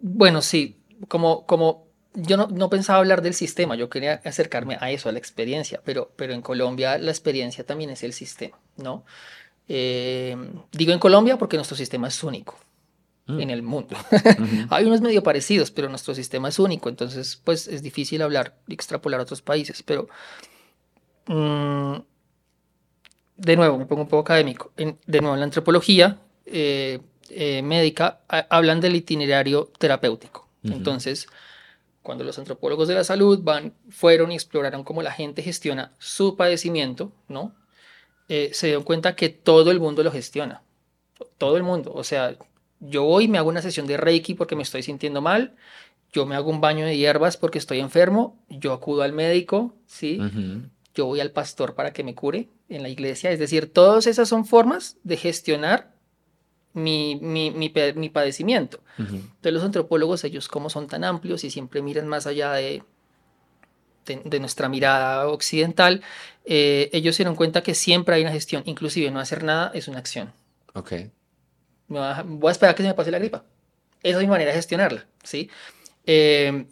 [0.00, 4.90] bueno, sí, como, como yo no, no, pensaba hablar del sistema, yo quería acercarme a
[4.90, 9.04] eso, a la experiencia, pero, pero en Colombia la experiencia también es el sistema, ¿no?
[9.68, 12.58] Em, digo en Colombia porque nuestro sistema es único
[13.26, 13.40] mm.
[13.40, 13.96] en el mundo.
[14.70, 19.20] Hay unos medio parecidos, pero nuestro sistema es único, entonces pues es difícil hablar, extrapolar
[19.20, 20.08] a otros países, pero...
[21.26, 22.00] Mm,
[23.36, 28.20] de nuevo, me pongo un poco académico, de nuevo en la antropología eh, eh, médica
[28.28, 30.48] hablan del itinerario terapéutico.
[30.64, 31.26] Entonces,
[32.02, 36.36] cuando los antropólogos de la salud van, fueron y exploraron cómo la gente gestiona su
[36.36, 37.54] padecimiento, ¿no?
[38.28, 40.62] Eh, se dieron cuenta que todo el mundo lo gestiona.
[41.38, 41.92] Todo el mundo.
[41.94, 42.36] O sea,
[42.80, 45.56] yo voy y me hago una sesión de Reiki porque me estoy sintiendo mal.
[46.12, 48.38] Yo me hago un baño de hierbas porque estoy enfermo.
[48.48, 50.20] Yo acudo al médico, ¿sí?
[50.94, 53.30] Yo voy al pastor para que me cure en la iglesia.
[53.30, 55.92] Es decir, todas esas son formas de gestionar
[56.74, 58.80] mi, mi, mi, padecimiento.
[58.98, 62.82] Entonces los antropólogos, ellos como son tan amplios y siempre miran más allá de,
[64.06, 66.02] de, nuestra mirada occidental,
[66.44, 69.88] eh, ellos se dieron cuenta que siempre hay una gestión, inclusive no hacer nada es
[69.88, 70.32] una acción.
[70.74, 70.92] Ok.
[71.88, 73.44] voy a esperar que se me pase la gripa.
[74.02, 75.48] Esa es mi manera de gestionarla, ¿sí?
[76.06, 76.66] Eh,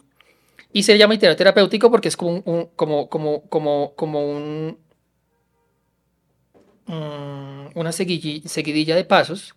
[0.73, 4.77] y se llama itinerario terapéutico porque es como un, como, como, como, como un,
[6.91, 9.55] Mm, una seguidilla de pasos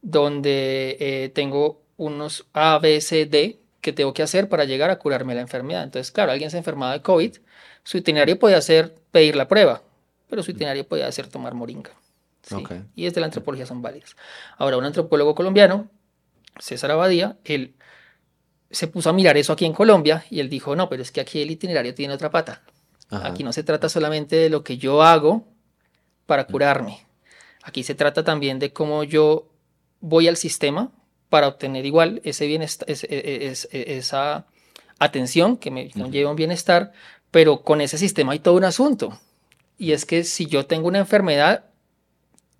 [0.00, 4.98] donde eh, tengo unos A, B, C, D que tengo que hacer para llegar a
[4.98, 5.84] curarme la enfermedad.
[5.84, 7.36] Entonces, claro, alguien se enfermaba de COVID,
[7.84, 9.82] su itinerario podía ser pedir la prueba,
[10.28, 11.92] pero su itinerario podía ser tomar moringa.
[12.96, 14.16] Y desde la antropología son válidas.
[14.58, 15.88] Ahora, un antropólogo colombiano,
[16.58, 17.74] César Abadía, él
[18.72, 21.20] se puso a mirar eso aquí en Colombia y él dijo, no, pero es que
[21.20, 22.62] aquí el itinerario tiene otra pata.
[23.10, 25.44] Aquí no se trata solamente de lo que yo hago
[26.24, 27.06] para curarme.
[27.62, 29.48] Aquí se trata también de cómo yo
[30.00, 30.90] voy al sistema
[31.28, 34.46] para obtener igual ese bienestar, e, e, e, esa
[34.98, 36.92] atención que me conlleva un bienestar,
[37.30, 39.20] pero con ese sistema hay todo un asunto.
[39.76, 41.66] Y es que si yo tengo una enfermedad,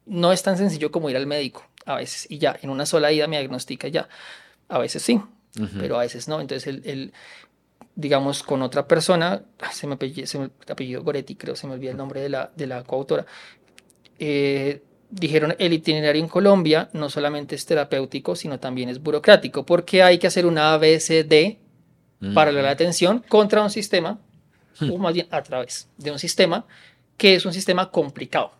[0.05, 3.13] no es tan sencillo como ir al médico a veces y ya, en una sola
[3.13, 4.09] ida me diagnostica ya.
[4.69, 5.21] A veces sí,
[5.79, 6.41] pero a veces no.
[6.41, 7.13] Entonces, el,
[7.95, 11.91] digamos, con otra persona, se me apellido, se me, apellido Goretti, creo, se me olvida
[11.91, 13.27] el nombre de la, de la coautora,
[14.19, 20.03] eh, dijeron el itinerario en Colombia no solamente es terapéutico, sino también es burocrático, porque
[20.03, 21.59] hay que hacer una ABCD
[22.35, 24.21] para la atención contra un sistema,
[24.79, 24.91] hmm.
[24.93, 26.65] o más bien a través de un sistema
[27.17, 28.53] que es un sistema complicado.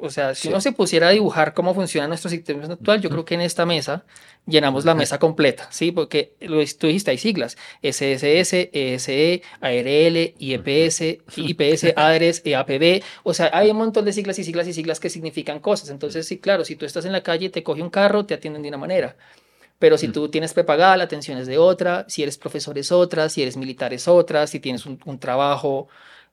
[0.00, 3.24] O sea, si uno se pusiera a dibujar cómo funciona nuestro sistema actual, yo creo
[3.24, 4.04] que en esta mesa
[4.46, 5.90] llenamos la mesa completa, ¿sí?
[5.90, 11.00] Porque lo, tú dijiste, hay siglas, SSS, ESE, ARL, IEPS,
[11.36, 15.10] IPS, ADRES, EAPB, o sea, hay un montón de siglas y siglas y siglas que
[15.10, 15.90] significan cosas.
[15.90, 18.62] Entonces, sí, claro, si tú estás en la calle, te coge un carro, te atienden
[18.62, 19.16] de una manera.
[19.80, 23.28] Pero si tú tienes prepagada, la atención es de otra, si eres profesor es otra,
[23.28, 25.88] si eres militar es otra, si tienes un, un trabajo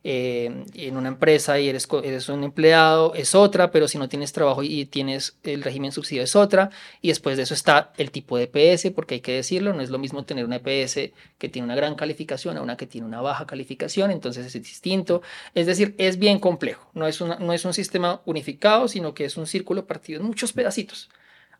[0.07, 4.33] eh, en una empresa y eres, eres un empleado es otra, pero si no tienes
[4.33, 6.69] trabajo y tienes el régimen subsidio es otra.
[7.01, 9.89] Y después de eso está el tipo de EPS, porque hay que decirlo, no es
[9.89, 13.19] lo mismo tener una EPS que tiene una gran calificación a una que tiene una
[13.19, 15.23] baja calificación, entonces es distinto.
[15.55, 19.25] Es decir, es bien complejo, no es, una, no es un sistema unificado, sino que
[19.25, 21.09] es un círculo partido en muchos pedacitos.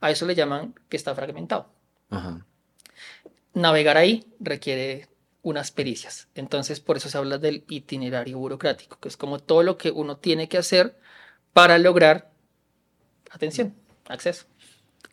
[0.02, 1.72] A eso le llaman que está fragmentado.
[3.56, 5.08] Navegar ahí requiere
[5.46, 6.28] unas pericias.
[6.34, 10.18] Entonces, por eso se habla del itinerario burocrático, que es como todo lo que uno
[10.18, 10.98] tiene que hacer
[11.54, 12.32] para lograr
[13.30, 13.76] atención,
[14.10, 14.46] acceso.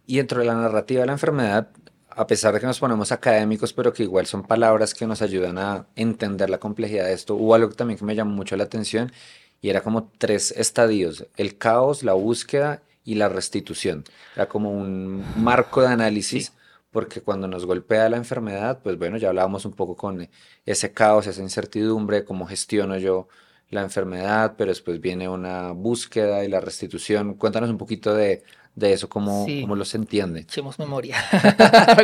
[0.07, 1.69] Y dentro de la narrativa de la enfermedad,
[2.09, 5.59] a pesar de que nos ponemos académicos, pero que igual son palabras que nos ayudan
[5.59, 9.13] a entender la complejidad de esto, hubo algo también que me llamó mucho la atención
[9.61, 14.05] y era como tres estadios, el caos, la búsqueda y la restitución.
[14.35, 16.55] Era como un marco de análisis
[16.93, 20.29] porque cuando nos golpea la enfermedad, pues bueno, ya hablábamos un poco con
[20.67, 23.29] ese caos, esa incertidumbre, cómo gestiono yo
[23.71, 27.35] la enfermedad, pero después viene una búsqueda y la restitución.
[27.35, 28.43] Cuéntanos un poquito de,
[28.75, 30.41] de eso, cómo, cómo lo se entiende.
[30.41, 31.17] Echemos memoria.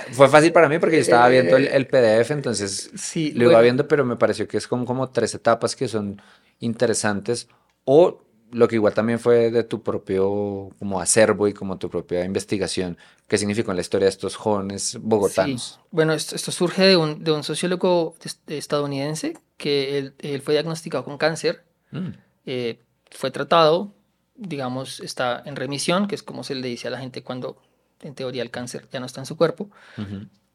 [0.10, 3.60] fue fácil para mí porque yo estaba viendo el, el PDF, entonces sí, lo iba
[3.60, 6.20] viendo, pero me pareció que es como, como tres etapas que son
[6.58, 7.48] interesantes
[7.84, 12.24] o lo que igual también fue de tu propio como acervo y como tu propia
[12.24, 15.62] investigación, ¿qué significó en la historia de estos jóvenes bogotanos?
[15.62, 15.86] Sí.
[15.90, 21.64] Bueno, esto, surge de un, de un, sociólogo estadounidense que él, fue diagnosticado con cáncer,
[21.90, 22.08] mm.
[22.46, 23.92] eh, fue tratado,
[24.34, 27.60] digamos, está en remisión, que es como se le dice a la gente cuando
[28.02, 29.70] en teoría el cáncer ya no está en su cuerpo.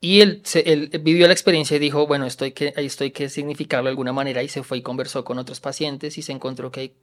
[0.02, 3.30] Y él, él, vivió la experiencia y dijo, bueno, esto hay que, esto hay que
[3.30, 6.72] significarlo de alguna manera y se fue y conversó con otros pacientes y se encontró
[6.72, 6.94] que hay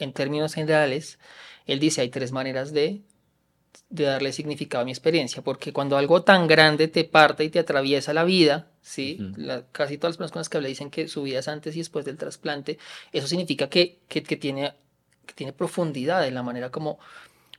[0.00, 1.18] en términos generales,
[1.66, 3.02] él dice hay tres maneras de,
[3.88, 7.58] de darle significado a mi experiencia, porque cuando algo tan grande te parte y te
[7.58, 9.18] atraviesa la vida, ¿sí?
[9.72, 11.80] casi todas las personas con las que hablé dicen que su vida es antes y
[11.80, 12.78] después del trasplante,
[13.12, 14.74] eso significa que, que, tiene,
[15.26, 16.98] que tiene profundidad en la manera como,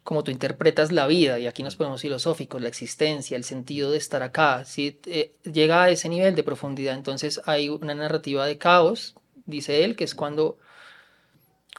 [0.03, 3.97] como tú interpretas la vida, y aquí nos ponemos filosóficos, la existencia, el sentido de
[3.97, 4.99] estar acá, ¿sí?
[5.05, 9.95] Eh, llega a ese nivel de profundidad, entonces hay una narrativa de caos, dice él,
[9.95, 10.57] que es cuando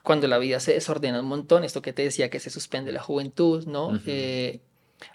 [0.03, 3.03] cuando la vida se desordena un montón, esto que te decía que se suspende la
[3.03, 3.99] juventud, ¿no?
[4.07, 4.61] Eh,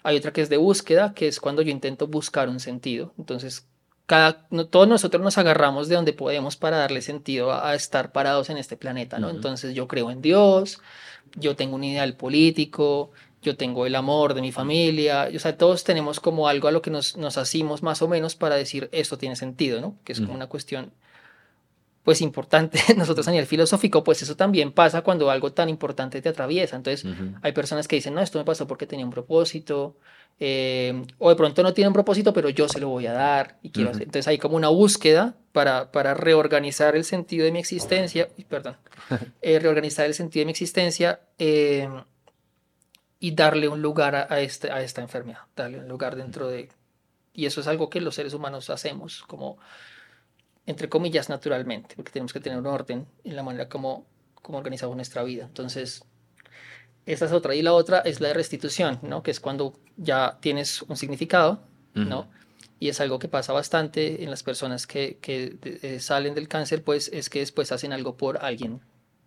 [0.02, 3.12] hay otra que es de búsqueda, que es cuando yo intento buscar un sentido.
[3.18, 3.66] Entonces,
[4.06, 8.56] cada, todos nosotros nos agarramos de donde podemos para darle sentido a, estar parados en
[8.56, 9.28] este planeta, ¿no?
[9.28, 10.80] Entonces, yo creo en Dios,
[11.36, 13.10] yo tengo un ideal político,
[13.42, 16.80] yo tengo el amor de mi familia, o sea, todos tenemos como algo a lo
[16.80, 19.96] que nos, nos asimos más o menos para decir esto tiene sentido, ¿no?
[20.04, 20.92] Que es como una cuestión
[22.02, 26.28] pues importante nosotros a nivel filosófico, pues eso también pasa cuando algo tan importante te
[26.28, 26.76] atraviesa.
[26.76, 27.04] Entonces
[27.42, 29.96] hay personas que dicen, no, esto me pasó porque tenía un propósito,
[30.40, 33.58] eh, o de pronto no tiene un propósito, pero yo se lo voy a dar
[33.60, 38.28] y quiero Entonces hay como una búsqueda para, para reorganizar el sentido de mi existencia,
[38.48, 38.76] perdón,
[39.42, 41.88] eh, reorganizar el sentido de mi existencia eh,
[43.18, 46.68] y darle un lugar a, este, a esta enfermedad, darle un lugar dentro de...
[47.32, 49.58] Y eso es algo que los seres humanos hacemos, como
[50.68, 54.96] entre comillas, naturalmente, porque tenemos que tener un orden en la manera como, como organizamos
[54.96, 55.44] nuestra vida.
[55.44, 56.04] Entonces,
[57.06, 57.54] esa es otra.
[57.54, 59.22] Y la otra es la de restitución, ¿no?
[59.22, 61.62] Que es cuando ya tienes un significado,
[61.94, 62.28] ¿no?
[62.78, 66.84] Y es algo que pasa bastante en las personas que, que eh, salen del cáncer,
[66.84, 68.82] pues es que después hacen algo por alguien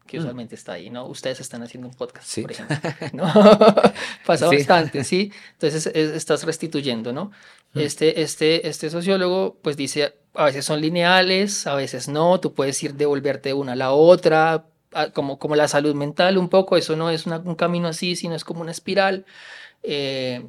[0.06, 0.22] que mm.
[0.22, 1.08] usualmente está ahí, ¿no?
[1.08, 2.78] Ustedes están haciendo un podcast, por ejemplo,
[3.14, 3.26] ¿no?
[4.28, 5.34] Pasa bastante, ¿sí?
[5.54, 7.32] Entonces estás restituyendo, ¿no?
[7.74, 7.80] Mm.
[7.80, 12.82] Este, este, este sociólogo, pues dice, a veces son lineales, a veces no, tú puedes
[12.84, 14.66] ir devolverte de una a la otra,
[15.14, 18.44] como, como la salud mental un poco, eso no es un camino así, sino es
[18.44, 19.26] como una espiral.
[19.84, 20.46] Eh,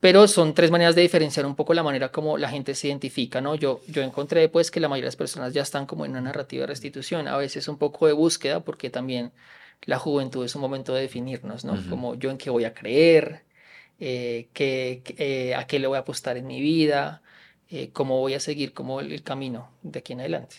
[0.00, 3.40] pero son tres maneras de diferenciar un poco la manera como la gente se identifica,
[3.40, 3.54] ¿no?
[3.54, 6.20] Yo, yo encontré pues que la mayoría de las personas ya están como en una
[6.20, 9.32] narrativa de restitución, a veces un poco de búsqueda, porque también
[9.82, 11.76] la juventud es un momento de definirnos, ¿no?
[11.88, 13.44] Como yo en qué voy a creer,
[13.98, 17.22] eh, eh, a qué le voy a apostar en mi vida,
[17.68, 20.56] eh, cómo voy a seguir como el, camino de aquí en adelante.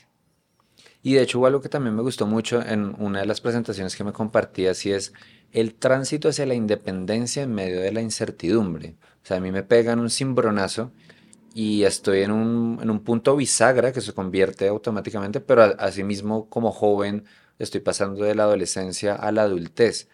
[1.02, 4.04] Y de hecho algo que también me gustó mucho en una de las presentaciones que
[4.04, 5.14] me compartías y es
[5.52, 8.96] el tránsito hacia la independencia en medio de la incertidumbre.
[9.24, 10.92] O sea, a mí me pegan un cimbronazo
[11.54, 16.72] y estoy en un, en un punto bisagra que se convierte automáticamente, pero asimismo como
[16.72, 17.24] joven
[17.58, 20.10] estoy pasando de la adolescencia a la adultez.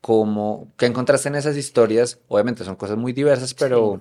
[0.00, 2.20] cómo, qué encontraste en esas historias.
[2.28, 4.00] Obviamente son cosas muy diversas, pero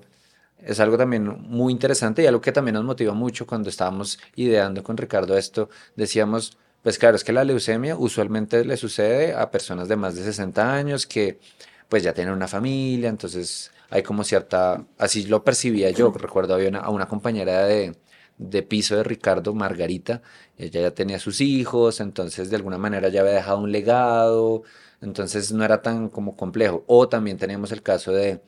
[0.63, 4.83] es algo también muy interesante y algo que también nos motiva mucho cuando estábamos ideando
[4.83, 5.69] con Ricardo esto.
[5.95, 10.23] Decíamos, pues claro, es que la leucemia usualmente le sucede a personas de más de
[10.23, 11.39] 60 años que
[11.87, 16.69] pues ya tienen una familia, entonces hay como cierta, así lo percibía yo, recuerdo había
[16.69, 17.95] una, a una compañera de,
[18.37, 20.21] de piso de Ricardo, Margarita,
[20.57, 24.63] ella ya tenía sus hijos, entonces de alguna manera ya había dejado un legado,
[25.01, 26.83] entonces no era tan como complejo.
[26.87, 28.41] O también teníamos el caso de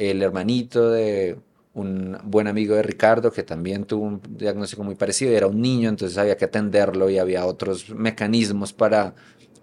[0.00, 1.36] el hermanito de
[1.74, 5.90] un buen amigo de Ricardo que también tuvo un diagnóstico muy parecido, era un niño,
[5.90, 9.14] entonces había que atenderlo y había otros mecanismos para,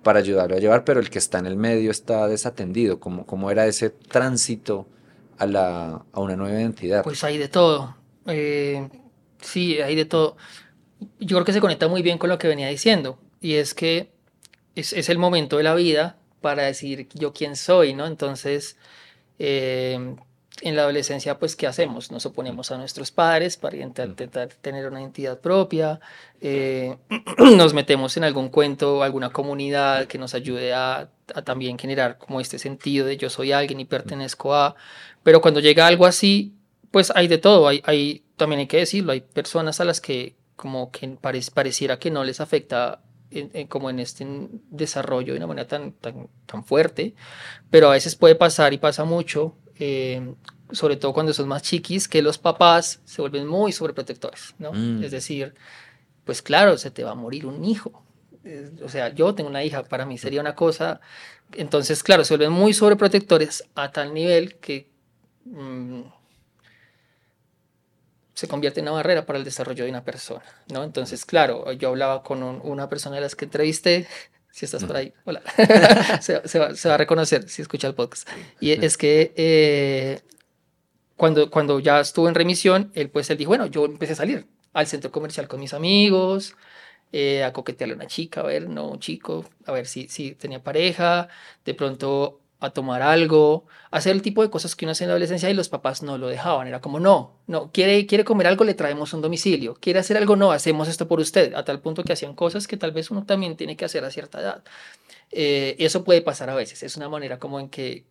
[0.03, 3.65] para ayudarlo a llevar, pero el que está en el medio está desatendido, como, era
[3.65, 4.87] ese tránsito
[5.39, 7.03] a, la, a una nueva identidad.
[7.03, 8.87] Pues hay de todo, eh,
[9.41, 10.37] sí, hay de todo.
[11.19, 14.11] Yo creo que se conecta muy bien con lo que venía diciendo, y es que
[14.75, 18.05] es, es el momento de la vida para decir yo quién soy, ¿no?
[18.05, 18.77] Entonces,
[19.39, 20.15] eh,
[20.61, 22.11] en la adolescencia, pues, ¿qué hacemos?
[22.11, 25.99] Nos oponemos a nuestros padres para intentar tener una identidad propia,
[26.41, 26.97] eh,
[27.55, 31.09] nos metemos en algún cuento, alguna comunidad que nos ayude a,
[31.43, 34.75] también generar como este sentido de yo soy alguien y pertenezco a,
[35.23, 36.53] pero cuando llega algo así,
[36.89, 40.35] pues hay de todo, hay, hay también hay que decirlo, hay personas a las que
[40.55, 41.07] como que
[41.53, 43.01] pareciera que no les afecta
[43.67, 44.25] como en este
[44.69, 47.13] desarrollo de una manera tan, tan, tan fuerte,
[47.69, 50.33] pero a veces puede pasar y pasa mucho eh,
[50.71, 54.73] sobre todo cuando son más chiquis, que los papás se vuelven muy sobreprotectores, ¿no?
[54.73, 55.03] Mm.
[55.03, 55.53] Es decir,
[56.25, 58.03] pues claro, se te va a morir un hijo.
[58.83, 61.01] O sea, yo tengo una hija, para mí sería una cosa.
[61.53, 64.89] Entonces, claro, se vuelven muy sobreprotectores a tal nivel que
[65.45, 66.01] mm,
[68.33, 70.83] se convierte en una barrera para el desarrollo de una persona, ¿no?
[70.83, 74.07] Entonces, claro, yo hablaba con una persona de las que entrevisté
[74.57, 75.43] si estás por ahí, hola,
[76.19, 78.27] se, va, a reconocer si escucha el podcast.
[78.59, 80.21] Y es que eh,
[81.15, 84.47] cuando, cuando ya estuvo en remisión, él pues él dijo, bueno, yo empecé a salir
[84.73, 86.55] al centro comercial con mis amigos,
[87.11, 90.31] eh, a coquetearle a una chica, a ver, no, un chico, a ver si, si
[90.31, 91.27] tenía pareja,
[91.63, 95.13] de pronto a tomar algo, hacer el tipo de cosas que uno hace en la
[95.13, 96.67] adolescencia y los papás no lo dejaban.
[96.67, 99.75] Era como, no, no, quiere, quiere comer algo, le traemos un domicilio.
[99.79, 101.53] Quiere hacer algo, no, hacemos esto por usted.
[101.53, 104.11] A tal punto que hacían cosas que tal vez uno también tiene que hacer a
[104.11, 104.63] cierta edad.
[105.31, 106.81] Eh, eso puede pasar a veces.
[106.83, 108.05] Es una manera como en que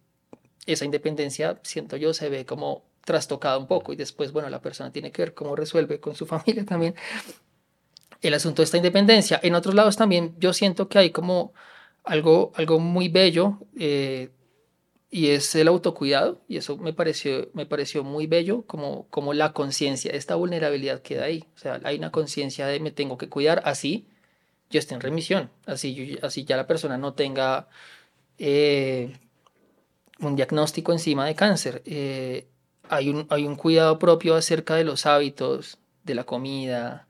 [0.67, 4.93] esa independencia, siento yo, se ve como trastocada un poco y después, bueno, la persona
[4.93, 6.95] tiene que ver cómo resuelve con su familia también
[8.23, 9.41] el asunto de esta independencia.
[9.43, 11.53] En otros lados también yo siento que hay como
[12.05, 14.31] algo, algo muy bello eh,
[15.11, 19.53] y es el autocuidado, y eso me pareció, me pareció muy bello, como, como la
[19.53, 21.45] conciencia, esta vulnerabilidad queda ahí.
[21.55, 24.07] O sea, hay una conciencia de me tengo que cuidar, así
[24.71, 27.69] yo esté en remisión, así, así ya la persona no tenga
[28.39, 29.17] eh,
[30.21, 31.83] un diagnóstico encima de cáncer.
[31.87, 32.49] Eh,
[32.89, 37.07] hay, un, hay un cuidado propio acerca de los hábitos, de la comida,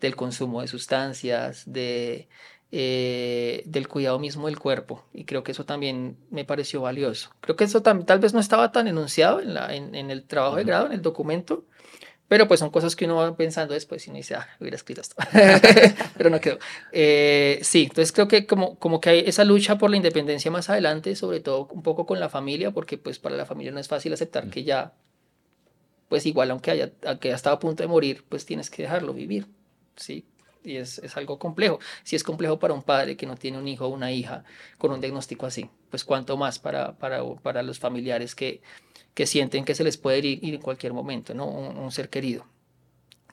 [0.00, 2.28] del consumo de sustancias, de
[2.70, 5.04] eh, del cuidado mismo del cuerpo.
[5.14, 7.30] Y creo que eso también me pareció valioso.
[7.40, 10.64] Creo que eso tal vez no estaba tan enunciado en, la, en, el trabajo de
[10.64, 11.64] grado, en el documento,
[12.28, 15.00] pero pues son cosas que uno va pensando después y uno dice, ah, hubiera escrito
[15.00, 15.16] esto.
[16.18, 16.58] pero no quedó.
[16.92, 20.68] Eh, sí, entonces creo que como, como que hay esa lucha por la independencia más
[20.68, 23.88] adelante, sobre todo un poco con la familia, porque pues para la familia no es
[23.88, 24.92] fácil aceptar que ya,
[26.10, 29.14] pues igual aunque haya, aunque haya estado a punto de morir, pues tienes que dejarlo
[29.14, 29.46] vivir.
[29.96, 30.26] Sí,
[30.68, 31.80] y es, es, algo complejo.
[32.04, 34.44] Si es complejo para un padre que no tiene un hijo o una hija
[34.76, 38.60] con un diagnóstico así, pues cuanto más para, para, para los familiares que,
[39.14, 41.46] que sienten que se les puede ir, ir en cualquier momento, ¿no?
[41.46, 42.46] Un, ser querido.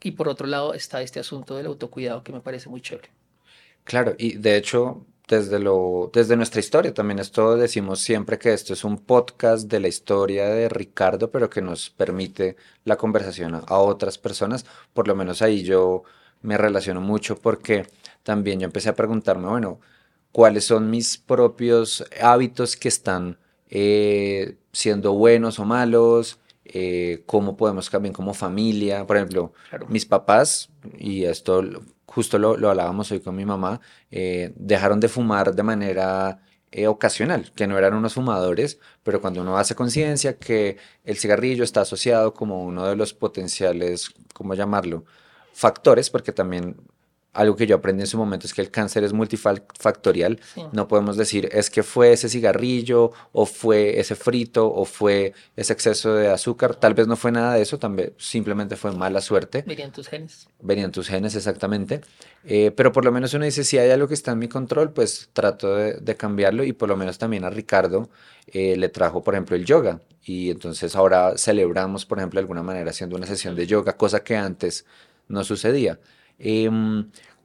[0.02, 3.10] Y por otro lado está este asunto del autocuidado que me parece muy chévere.
[3.84, 8.74] Claro, y de hecho, desde, lo, desde nuestra historia también esto decimos siempre que esto
[8.74, 13.78] es un podcast de la historia de Ricardo, pero que nos permite la conversación a
[13.78, 14.66] otras personas.
[14.94, 16.04] Por lo menos ahí yo
[16.42, 17.88] me relaciono mucho porque
[18.24, 19.80] también yo empecé a preguntarme, bueno,
[20.32, 23.38] ¿cuáles son mis propios hábitos que están
[23.70, 26.40] eh, siendo buenos o malos?
[26.66, 29.06] Eh, ¿Cómo podemos también como familia?
[29.06, 29.54] Por ejemplo,
[29.88, 31.64] mis papás, y esto
[32.08, 33.80] justo lo, lo hablábamos hoy con mi mamá,
[34.10, 36.42] eh, dejaron de fumar de manera
[36.88, 41.82] ocasional, que no eran unos fumadores, pero cuando uno hace conciencia que el cigarrillo está
[41.82, 45.06] asociado como uno de los potenciales, ¿cómo llamarlo?
[45.56, 46.76] Factores, porque también
[47.36, 50.40] algo que yo aprendí en su momento es que el cáncer es multifactorial.
[50.72, 55.74] No podemos decir es que fue ese cigarrillo o fue ese frito o fue ese
[55.74, 56.76] exceso de azúcar.
[56.76, 59.64] Tal vez no fue nada de eso, también simplemente fue mala suerte.
[59.68, 60.48] Venían tus genes.
[60.62, 62.02] Venían tus genes, exactamente.
[62.46, 64.94] Eh, pero por lo menos uno dice, si hay algo que está en mi control,
[64.94, 68.10] pues trato de, cambiarlo y por lo menos también a Ricardo
[68.48, 70.00] eh, le trajo, por ejemplo, el yoga.
[70.24, 74.24] Y entonces ahora celebramos, por ejemplo, de alguna manera haciendo una sesión de yoga, cosa
[74.24, 74.86] que antes
[75.28, 76.00] no sucedía.
[76.40, 76.70] Eh,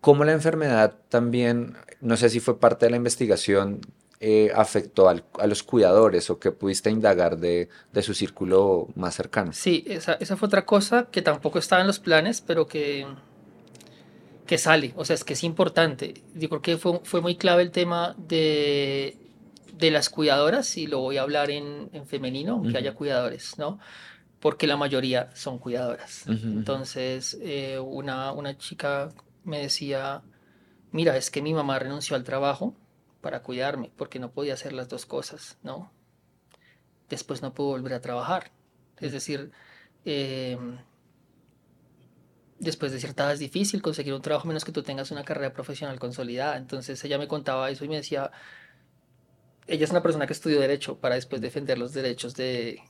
[0.00, 3.80] ¿Cómo la enfermedad también, no sé si fue parte de la investigación,
[4.22, 7.68] eh, afectó a los cuidadores o que pudiste indagar de,
[8.00, 9.52] su círculo más cercano?
[9.52, 13.06] Sí, esa, fue otra cosa que tampoco estaba en los planes, pero que,
[14.46, 16.22] que sale, o sea, es que es importante.
[16.34, 19.18] Yo creo que fue, fue muy clave el tema de,
[19.74, 23.78] de las cuidadoras, y lo voy a hablar en, femenino, que haya cuidadores, ¿no?
[24.40, 26.26] Porque la mayoría son cuidadoras.
[26.26, 29.10] Entonces, eh, una, una chica
[29.44, 30.22] me decía,
[30.92, 32.74] mira, es que mi mamá renunció al trabajo
[33.20, 35.92] para cuidarme, porque no podía hacer las dos cosas, ¿no?
[37.10, 38.50] Después no pudo volver a trabajar.
[38.98, 39.52] Es decir,
[40.06, 40.78] em,
[42.58, 45.52] después de cierta edad es difícil conseguir un trabajo menos que tú tengas una carrera
[45.52, 46.56] profesional consolidada.
[46.56, 48.30] Entonces ella me contaba eso y me decía,
[49.66, 52.82] ella es una persona que estudió derecho para después defender los derechos de,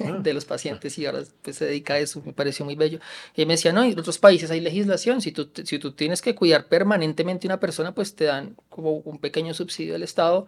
[0.00, 0.18] Ah.
[0.22, 2.98] de los pacientes y ahora pues, se dedica a eso, me pareció muy bello.
[3.34, 6.34] Y me decía, no, en otros países hay legislación, si tú, si tú tienes que
[6.34, 10.46] cuidar permanentemente a una persona, pues te dan como un pequeño subsidio del Estado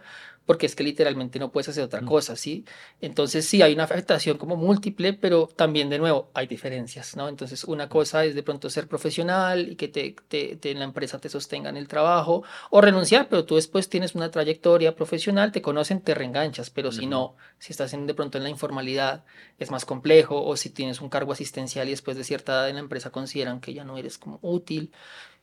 [0.48, 2.64] porque es que literalmente no puedes hacer otra cosa, ¿sí?
[3.02, 7.28] Entonces sí, hay una afectación como múltiple, pero también de nuevo hay diferencias, ¿no?
[7.28, 11.18] Entonces una cosa es de pronto ser profesional y que te, te, en la empresa
[11.18, 16.00] te sostengan el trabajo o renunciar, pero tú después tienes una trayectoria profesional, te conocen,
[16.00, 19.26] te reenganchas, pero si no, si estás en, de pronto en la informalidad
[19.58, 22.76] es más complejo o si tienes un cargo asistencial y después de cierta edad en
[22.76, 24.92] la empresa consideran que ya no eres como útil.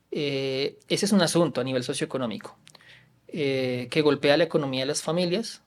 [0.09, 2.57] Eh, ese es un asunto a nivel socioeconómico.
[3.27, 5.61] Eh, que golpea la economía de las familias,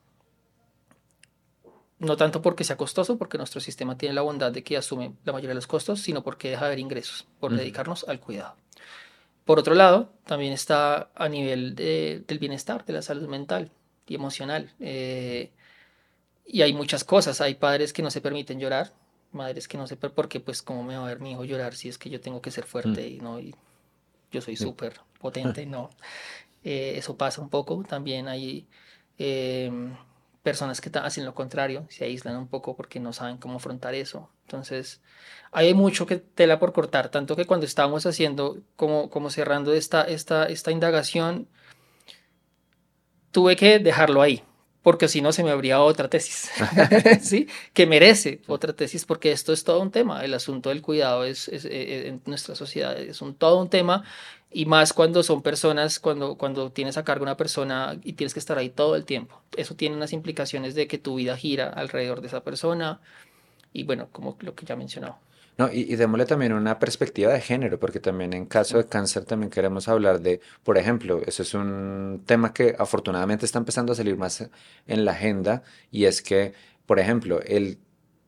[1.99, 5.33] no tanto porque sea costoso, porque nuestro sistema tiene la bondad de que asume la
[5.33, 8.55] mayoría de los costos, sino porque deja de haber ingresos por dedicarnos al cuidado.
[9.45, 13.71] Por otro lado, también está a nivel del bienestar, de la salud mental
[14.07, 14.73] y emocional.
[14.79, 15.51] Eh,
[16.47, 17.41] y hay muchas cosas.
[17.41, 18.93] Hay padres que no se permiten llorar,
[19.33, 21.75] madres que no se permiten, porque pues cómo me va a ver mi hijo llorar
[21.75, 23.55] si es que yo tengo que ser fuerte y no, y
[24.31, 25.91] yo soy súper potente, no.
[26.65, 27.83] Eh, eso pasa un poco.
[27.85, 28.67] También hay
[29.19, 29.97] em,
[30.43, 34.31] personas que hacen lo contrario, se aíslan un poco porque no saben cómo afrontar eso.
[34.47, 35.03] Entonces,
[35.53, 40.05] hay mucho que tela por cortar, tanto que cuando estábamos haciendo, como, como cerrando esta,
[40.05, 41.49] esta, esta indagación,
[43.31, 44.43] tuve que dejarlo ahí,
[44.89, 46.51] porque si no se me habría otra tesis,
[47.20, 47.47] ¿sí?
[47.74, 50.24] Que merece otra tesis, porque esto es todo un tema.
[50.24, 54.03] El asunto del cuidado es, es, eh, en nuestra sociedad es un, todo un tema
[54.51, 58.41] y más cuando son personas, cuando, cuando tienes a cargo una persona y tienes que
[58.41, 59.43] estar ahí todo el tiempo.
[59.59, 63.03] Eso tiene unas implicaciones de que tu vida gira alrededor de esa persona
[63.74, 65.18] y bueno, como lo que ya he mencionado.
[65.59, 69.51] No, y, démosle también una perspectiva de género, porque también en caso de cáncer también
[69.51, 74.17] queremos hablar de, por ejemplo, eso es un tema que afortunadamente está empezando a salir
[74.17, 74.49] más
[74.87, 76.53] en la agenda, y es que,
[76.87, 77.79] por ejemplo, el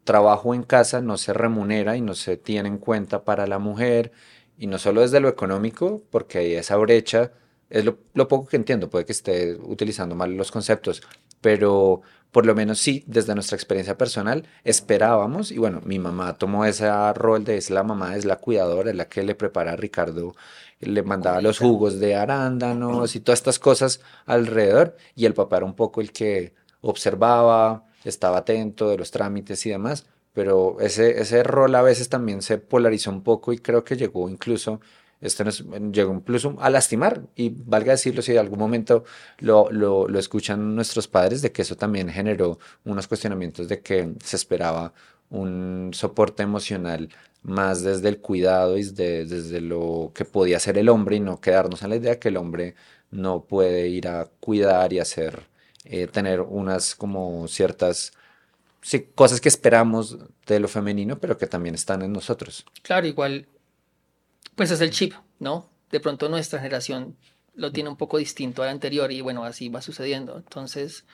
[0.03, 4.11] trabajo en casa no se remunera y no se tiene en cuenta para la mujer,
[4.59, 7.33] y no solo desde lo económico, porque hay esa brecha,
[7.71, 7.97] es lo,
[8.29, 11.03] poco que entiendo, puede que esté utilizando mal los conceptos,
[11.41, 12.03] pero
[12.33, 16.89] por lo menos sí, desde nuestra experiencia personal, esperábamos, y bueno, mi mamá tomó ese
[17.15, 20.35] rol de es la mamá, es la cuidadora, es la que le prepara a Ricardo,
[20.81, 25.67] le mandaba los jugos de arándanos y todas estas cosas alrededor, y el papá era
[25.67, 31.43] un poco el que observaba, estaba atento de los trámites y demás, pero ese, ese
[31.43, 34.81] rol a veces también se polarizó un poco y creo que llegó incluso,
[35.21, 39.05] este nos, llegó incluso a lastimar y valga decirlo si de algún momento
[39.39, 44.37] lo, lo, escuchan nuestros padres de que eso también generó unos cuestionamientos de que se
[44.37, 44.93] esperaba
[45.29, 47.09] un soporte emocional
[47.43, 51.41] más desde el cuidado y desde, desde lo que podía hacer el hombre y no
[51.41, 52.75] quedarnos en la idea que el hombre
[53.11, 55.47] no puede ir a cuidar y hacer,
[55.85, 58.13] eh, tener unas como ciertas
[58.83, 62.65] sí, cosas que esperamos de lo femenino, pero que también están en nosotros.
[62.83, 63.47] Claro, igual,
[64.61, 65.71] pues es el chip, ¿no?
[65.91, 67.17] De pronto nuestra generación
[67.55, 70.37] lo tiene un poco distinto al anterior y bueno, así va sucediendo.
[70.37, 71.07] Entonces,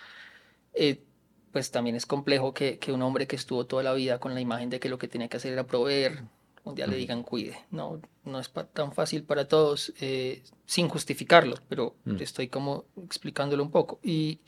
[0.75, 1.05] eh,
[1.53, 4.41] pues también es complejo que, que, un hombre que estuvo toda la vida con la
[4.41, 6.25] imagen de que lo que tenía que hacer era proveer,
[6.65, 7.57] un día le digan cuide.
[7.71, 13.71] No, no es tan fácil para todos eh, sin justificarlo, pero estoy como explicándolo un
[13.71, 14.01] poco.
[14.03, 14.41] Y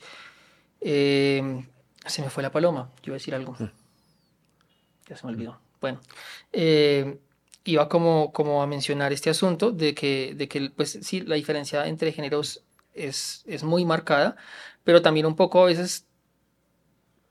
[0.81, 1.65] eh,
[2.05, 3.55] se me fue la paloma, yo iba a decir algo.
[3.57, 3.71] Mm.
[5.07, 5.61] Ya se me olvidó.
[5.79, 6.01] Bueno,
[6.51, 7.17] eh,
[7.63, 11.87] iba como, como a mencionar este asunto de que, de que pues sí, la diferencia
[11.87, 14.35] entre géneros es, es muy marcada,
[14.83, 16.07] pero también un poco a veces,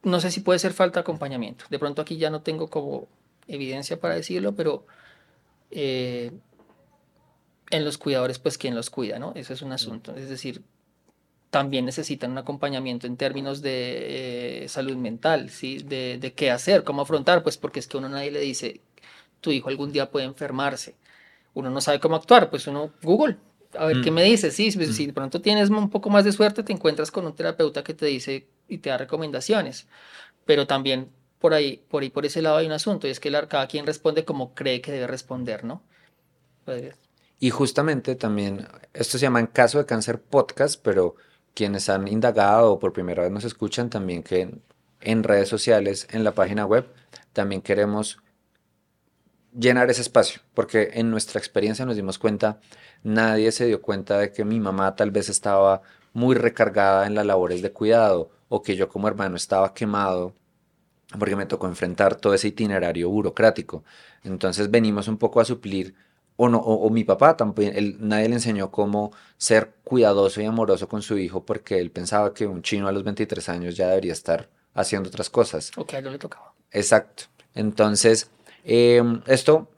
[0.02, 1.64] no sé si puede ser falta de acompañamiento.
[1.70, 3.08] De pronto aquí ya no tengo como
[3.46, 4.86] evidencia para decirlo, pero
[5.70, 6.32] eh,
[7.70, 9.32] en los cuidadores, pues quién los cuida, ¿no?
[9.34, 10.14] Eso es un asunto.
[10.16, 10.62] Es decir,
[11.50, 15.78] también necesitan un acompañamiento en términos de eh, salud mental, ¿sí?
[15.78, 18.82] De, de, qué hacer, cómo afrontar, pues porque es que uno nadie le dice,
[19.40, 20.96] tu hijo algún día puede enfermarse.
[21.54, 23.36] Uno no sabe cómo actuar, pues uno, Google,
[23.76, 24.14] a ver qué mm.
[24.14, 24.50] me dice.
[24.50, 24.92] Sí, pues, mm.
[24.92, 27.94] si de pronto tienes un poco más de suerte, te encuentras con un terapeuta que
[27.94, 29.86] te dice y te da recomendaciones.
[30.44, 33.30] Pero también por ahí, por ahí, por ese lado hay un asunto, y es que
[33.48, 35.82] cada quien responde como cree que debe responder, ¿no?
[37.40, 41.14] Y justamente también, esto se llama En caso de cáncer podcast, pero
[41.54, 44.50] quienes han indagado o por primera vez nos escuchan también que
[45.00, 46.86] en redes sociales, en la página web,
[47.32, 48.18] también queremos
[49.56, 52.60] llenar ese espacio, porque en nuestra experiencia nos dimos cuenta,
[53.02, 55.82] nadie se dio cuenta de que mi mamá tal vez estaba
[56.12, 60.34] muy recargada en las labores de cuidado o que yo como hermano estaba quemado
[61.18, 63.84] porque me tocó enfrentar todo ese itinerario burocrático.
[64.24, 65.94] Entonces venimos un poco a suplir,
[66.36, 70.88] o, no, o, mi papá también, él, nadie le enseñó cómo ser cuidadoso y amoroso
[70.88, 74.12] con su hijo porque él pensaba que un chino a los 23 años ya debería
[74.12, 75.72] estar haciendo otras cosas.
[75.76, 76.52] O que a él no le tocaba.
[76.70, 77.24] Exacto.
[77.54, 78.30] Entonces,
[78.70, 79.70] Em, esto,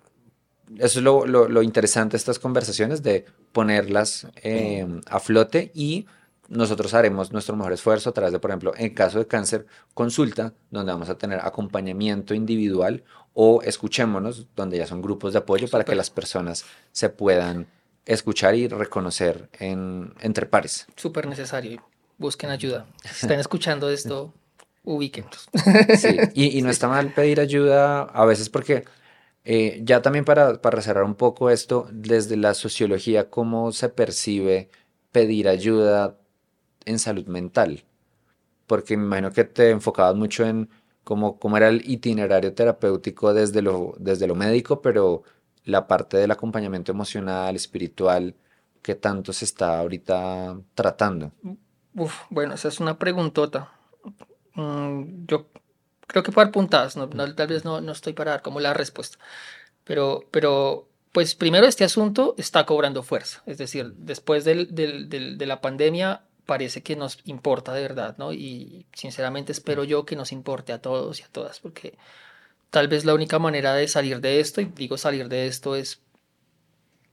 [0.77, 6.07] eso es lo, lo, interesante de estas conversaciones, de ponerlas em, a flote y
[6.49, 10.55] nosotros haremos nuestro mejor esfuerzo a través de, por ejemplo, en caso de cáncer, consulta,
[10.73, 15.85] donde vamos a tener acompañamiento individual o escuchémonos, donde ya son grupos de apoyo para
[15.85, 17.69] que las personas se puedan
[18.07, 20.89] escuchar y reconocer en, entre pares.
[20.97, 21.81] Súper necesario.
[22.19, 22.87] Busquen ayuda.
[23.05, 24.35] Si están escuchando esto,
[24.85, 25.49] ubíquenlos.
[25.99, 28.85] Sí, y, no está mal pedir ayuda a veces porque
[29.45, 34.71] eh, ya también para, para cerrar un poco esto, desde la sociología, ¿cómo se percibe
[35.13, 36.19] pedir ayuda
[36.85, 37.85] en salud mental?
[38.67, 40.69] Porque me imagino que te enfocabas mucho en
[41.05, 45.23] cómo, cómo era el itinerario terapéutico desde lo, desde lo médico, pero
[45.65, 48.35] la parte del acompañamiento emocional, espiritual,
[48.83, 51.33] ¿qué tanto se está ahorita tratando?
[51.95, 53.73] Uf, bueno, esa es una preguntota.
[54.55, 55.49] Mm, yo
[56.07, 58.75] creo que puedo dar puntadas, no, tal vez no, no, estoy para dar como la
[58.75, 59.19] respuesta,
[59.85, 65.47] pero, pero pues primero este asunto está cobrando fuerza, es decir, después del, del, de
[65.47, 68.33] la pandemia parece que nos importa de verdad, ¿no?
[68.33, 71.97] Y sinceramente espero yo que nos importe a todos y a todas, porque
[72.71, 76.01] tal vez la única manera de salir de esto, y digo salir de esto es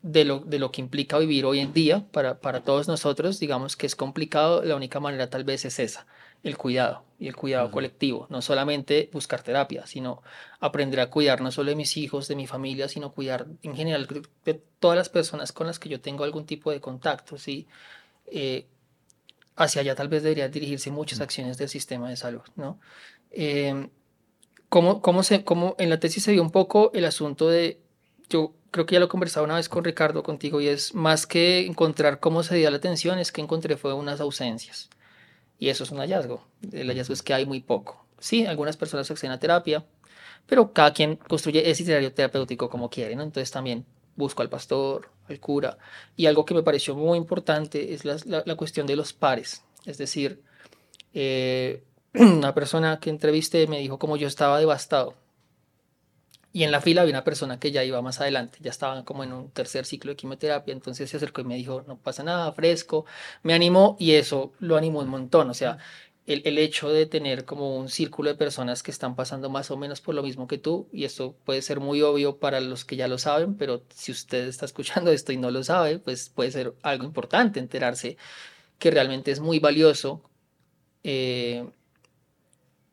[0.01, 3.75] de lo, de lo que implica vivir hoy en día para, para todos nosotros, digamos
[3.75, 6.07] que es complicado, la única manera tal vez es esa,
[6.43, 10.21] el cuidado y el cuidado colectivo, no solamente buscar terapia, sino
[10.59, 14.07] aprender a cuidar no solo de mis hijos, de mi familia, sino cuidar en general
[14.45, 17.67] de todas las personas con las que yo tengo algún tipo de contacto, ¿sí?
[18.27, 18.67] Eh,
[19.55, 22.79] hacia allá tal vez deberían dirigirse muchas acciones del sistema de salud, ¿no?
[23.31, 23.89] Eh,
[24.69, 27.79] ¿cómo, cómo, se, cómo en la tesis se vio un poco el asunto de,
[28.29, 31.65] yo creo que ya lo conversaba una vez con Ricardo contigo y es más que
[31.65, 34.89] encontrar cómo se dio la atención, es que encontré fue unas ausencias.
[35.59, 36.43] Y eso es un hallazgo.
[36.71, 38.05] El hallazgo es que hay muy poco.
[38.19, 39.85] Sí, algunas personas acceden a terapia,
[40.45, 43.23] pero cada quien construye ese itinerario terapéutico como quiere, ¿no?
[43.23, 43.85] Entonces también
[44.15, 45.77] busco al pastor, al cura.
[46.15, 49.63] Y algo que me pareció muy importante es la, la, cuestión de los pares.
[49.85, 50.41] Es decir,
[51.13, 51.83] eh,
[52.13, 55.15] una persona que entrevisté me dijo como yo estaba devastado
[56.53, 59.23] y en la fila había una persona que ya iba más adelante, ya estaba como
[59.23, 62.51] en un tercer ciclo de quimioterapia, entonces se acercó y me dijo, no pasa nada,
[62.53, 63.05] fresco,
[63.43, 65.77] me animó y eso lo animó un montón, o sea,
[66.25, 69.77] el, el, hecho de tener como un círculo de personas que están pasando más o
[69.77, 72.97] menos por lo mismo que tú, y esto puede ser muy obvio para los que
[72.97, 76.51] ya lo saben, pero si usted está escuchando esto y no lo sabe, pues puede
[76.51, 78.17] ser algo importante enterarse
[78.79, 80.21] que realmente es muy valioso
[81.03, 81.65] eh,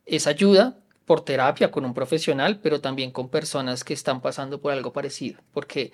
[0.07, 4.73] esa ayuda por terapia con un profesional, pero también con personas que están pasando por
[4.73, 5.41] algo parecido.
[5.53, 5.93] Porque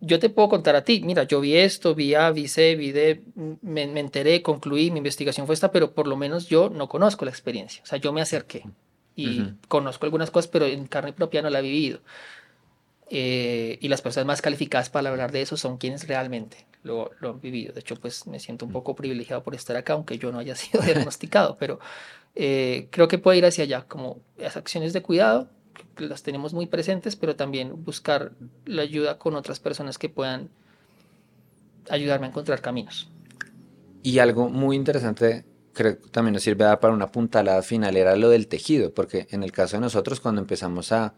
[0.00, 2.90] yo te puedo contar a ti, mira, yo vi esto, vi A, vi C, vi
[2.92, 3.22] D,
[3.60, 7.30] me, enteré, concluí, mi investigación fue esta, pero por lo menos yo no conozco la
[7.30, 7.82] experiencia.
[7.82, 8.64] O sea, yo me acerqué
[9.14, 12.00] y conozco algunas cosas, pero en carne propia no la he vivido.
[13.12, 17.30] Eh, y las personas más calificadas para hablar de eso son quienes realmente lo, lo,
[17.30, 17.74] han vivido.
[17.74, 20.54] De hecho, pues me siento un poco privilegiado por estar acá, aunque yo no haya
[20.56, 21.80] sido diagnosticado, pero
[22.34, 25.48] eh, creo que puede ir hacia allá, como las acciones de cuidado,
[25.96, 28.32] que las tenemos muy presentes, pero también buscar
[28.64, 30.50] la ayuda con otras personas que puedan
[31.88, 33.10] ayudarme a encontrar caminos.
[34.02, 38.30] Y algo muy interesante, creo que también nos sirve para una puntalada final, era lo
[38.30, 41.14] del tejido, porque en el caso de nosotros, cuando empezamos a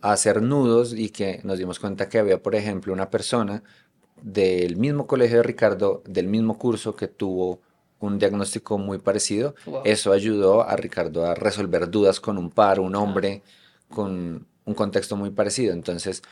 [0.00, 3.62] a hacer nudos y que nos dimos cuenta que había, por ejemplo, una persona
[4.22, 7.60] del mismo colegio de Ricardo, del mismo curso que tuvo
[8.00, 9.54] un diagnóstico muy parecido.
[9.84, 13.42] Eso ayudó a Ricardo a resolver dudas con un par, un hombre
[13.88, 15.72] con un contexto muy parecido.
[15.72, 16.22] Entonces,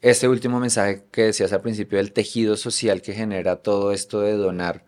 [0.00, 4.32] este último mensaje que decías al principio del tejido social que genera todo esto de
[4.34, 4.84] donar,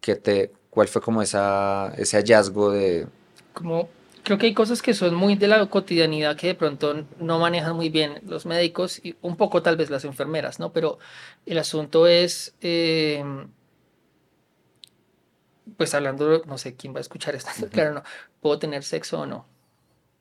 [0.00, 3.06] ¿qué te, ¿cuál fue como esa, ese hallazgo de...
[3.52, 3.88] Como
[4.22, 7.76] creo que hay cosas que son muy de la cotidianidad que de pronto no manejan
[7.76, 10.72] muy bien los médicos y un poco tal vez las enfermeras, ¿no?
[10.72, 10.98] Pero
[11.44, 13.24] el asunto es, eh,
[15.76, 18.02] pues hablando, no sé quién va a escuchar esto, claro, no,
[18.40, 19.46] ¿puedo tener sexo o no?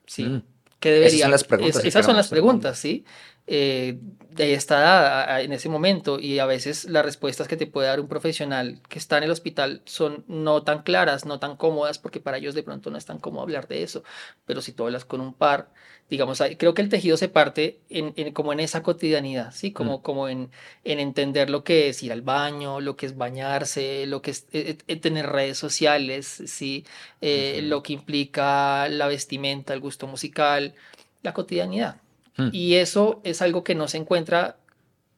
[0.05, 0.25] Sí.
[0.25, 0.43] Mm.
[0.79, 1.09] ¿Qué debería?
[1.09, 1.85] Esas son las preguntas.
[1.85, 3.05] esas son las preguntas, ¿sí?
[3.47, 3.99] eh,
[4.29, 8.07] de está en ese momento y a veces las respuestas que te puede dar un
[8.07, 12.37] profesional que está en el hospital son no tan claras, no tan cómodas, porque para
[12.37, 14.03] ellos de pronto no es tan cómodo hablar de eso,
[14.45, 15.69] pero si tú hablas con un par,
[16.11, 19.71] digamos, creo que el tejido se parte en, como en esa cotidianidad, ¿sí?
[19.71, 20.01] Como, mm.
[20.01, 20.51] como en,
[20.83, 24.45] en, entender lo que es ir al baño, lo que es bañarse, lo que es
[24.51, 26.85] eh, eh, tener redes sociales, ¿sí?
[27.21, 30.75] Eh, lo que implica la vestimenta, el gusto musical,
[31.23, 32.01] la cotidianidad.
[32.35, 32.49] Hmm.
[32.51, 34.57] Y eso es algo que no se encuentra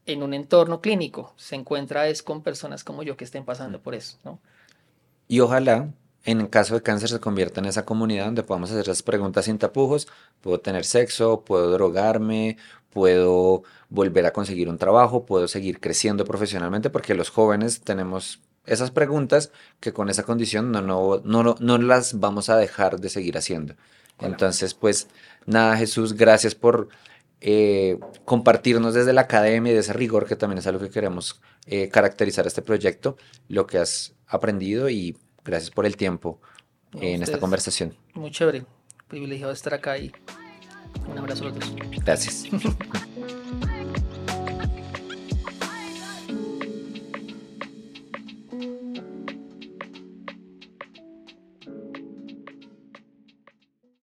[0.06, 3.96] en un entorno clínico, se encuentra es con personas como yo que estén pasando por
[3.96, 4.40] eso, ¿no?
[5.28, 5.90] Y ojalá
[6.24, 9.58] en caso de cáncer se convierta en esa comunidad donde podamos hacer esas preguntas sin
[9.58, 10.08] tapujos,
[10.42, 12.58] puedo tener sexo, puedo drogarme,
[12.90, 18.92] puedo volver a conseguir un trabajo, puedo seguir creciendo profesionalmente, porque los jóvenes tenemos esas
[18.92, 23.38] preguntas que con esa condición no, no, no, no las vamos a dejar de seguir
[23.38, 23.76] haciendo.
[24.20, 25.08] Entonces, pues
[25.46, 26.88] nada, Jesús, gracias por
[27.42, 31.42] eh, compartirnos desde la academia y de ese rigor que también es algo que queremos
[31.66, 33.18] eh, caracterizar este proyecto,
[33.50, 36.40] lo que has aprendido y gracias por el tiempo
[36.94, 37.96] en esta conversación.
[38.14, 38.66] Muy chévere,
[39.08, 40.12] privilegiado estar acá y
[41.08, 41.76] un abrazo a todos.
[42.04, 42.46] Gracias.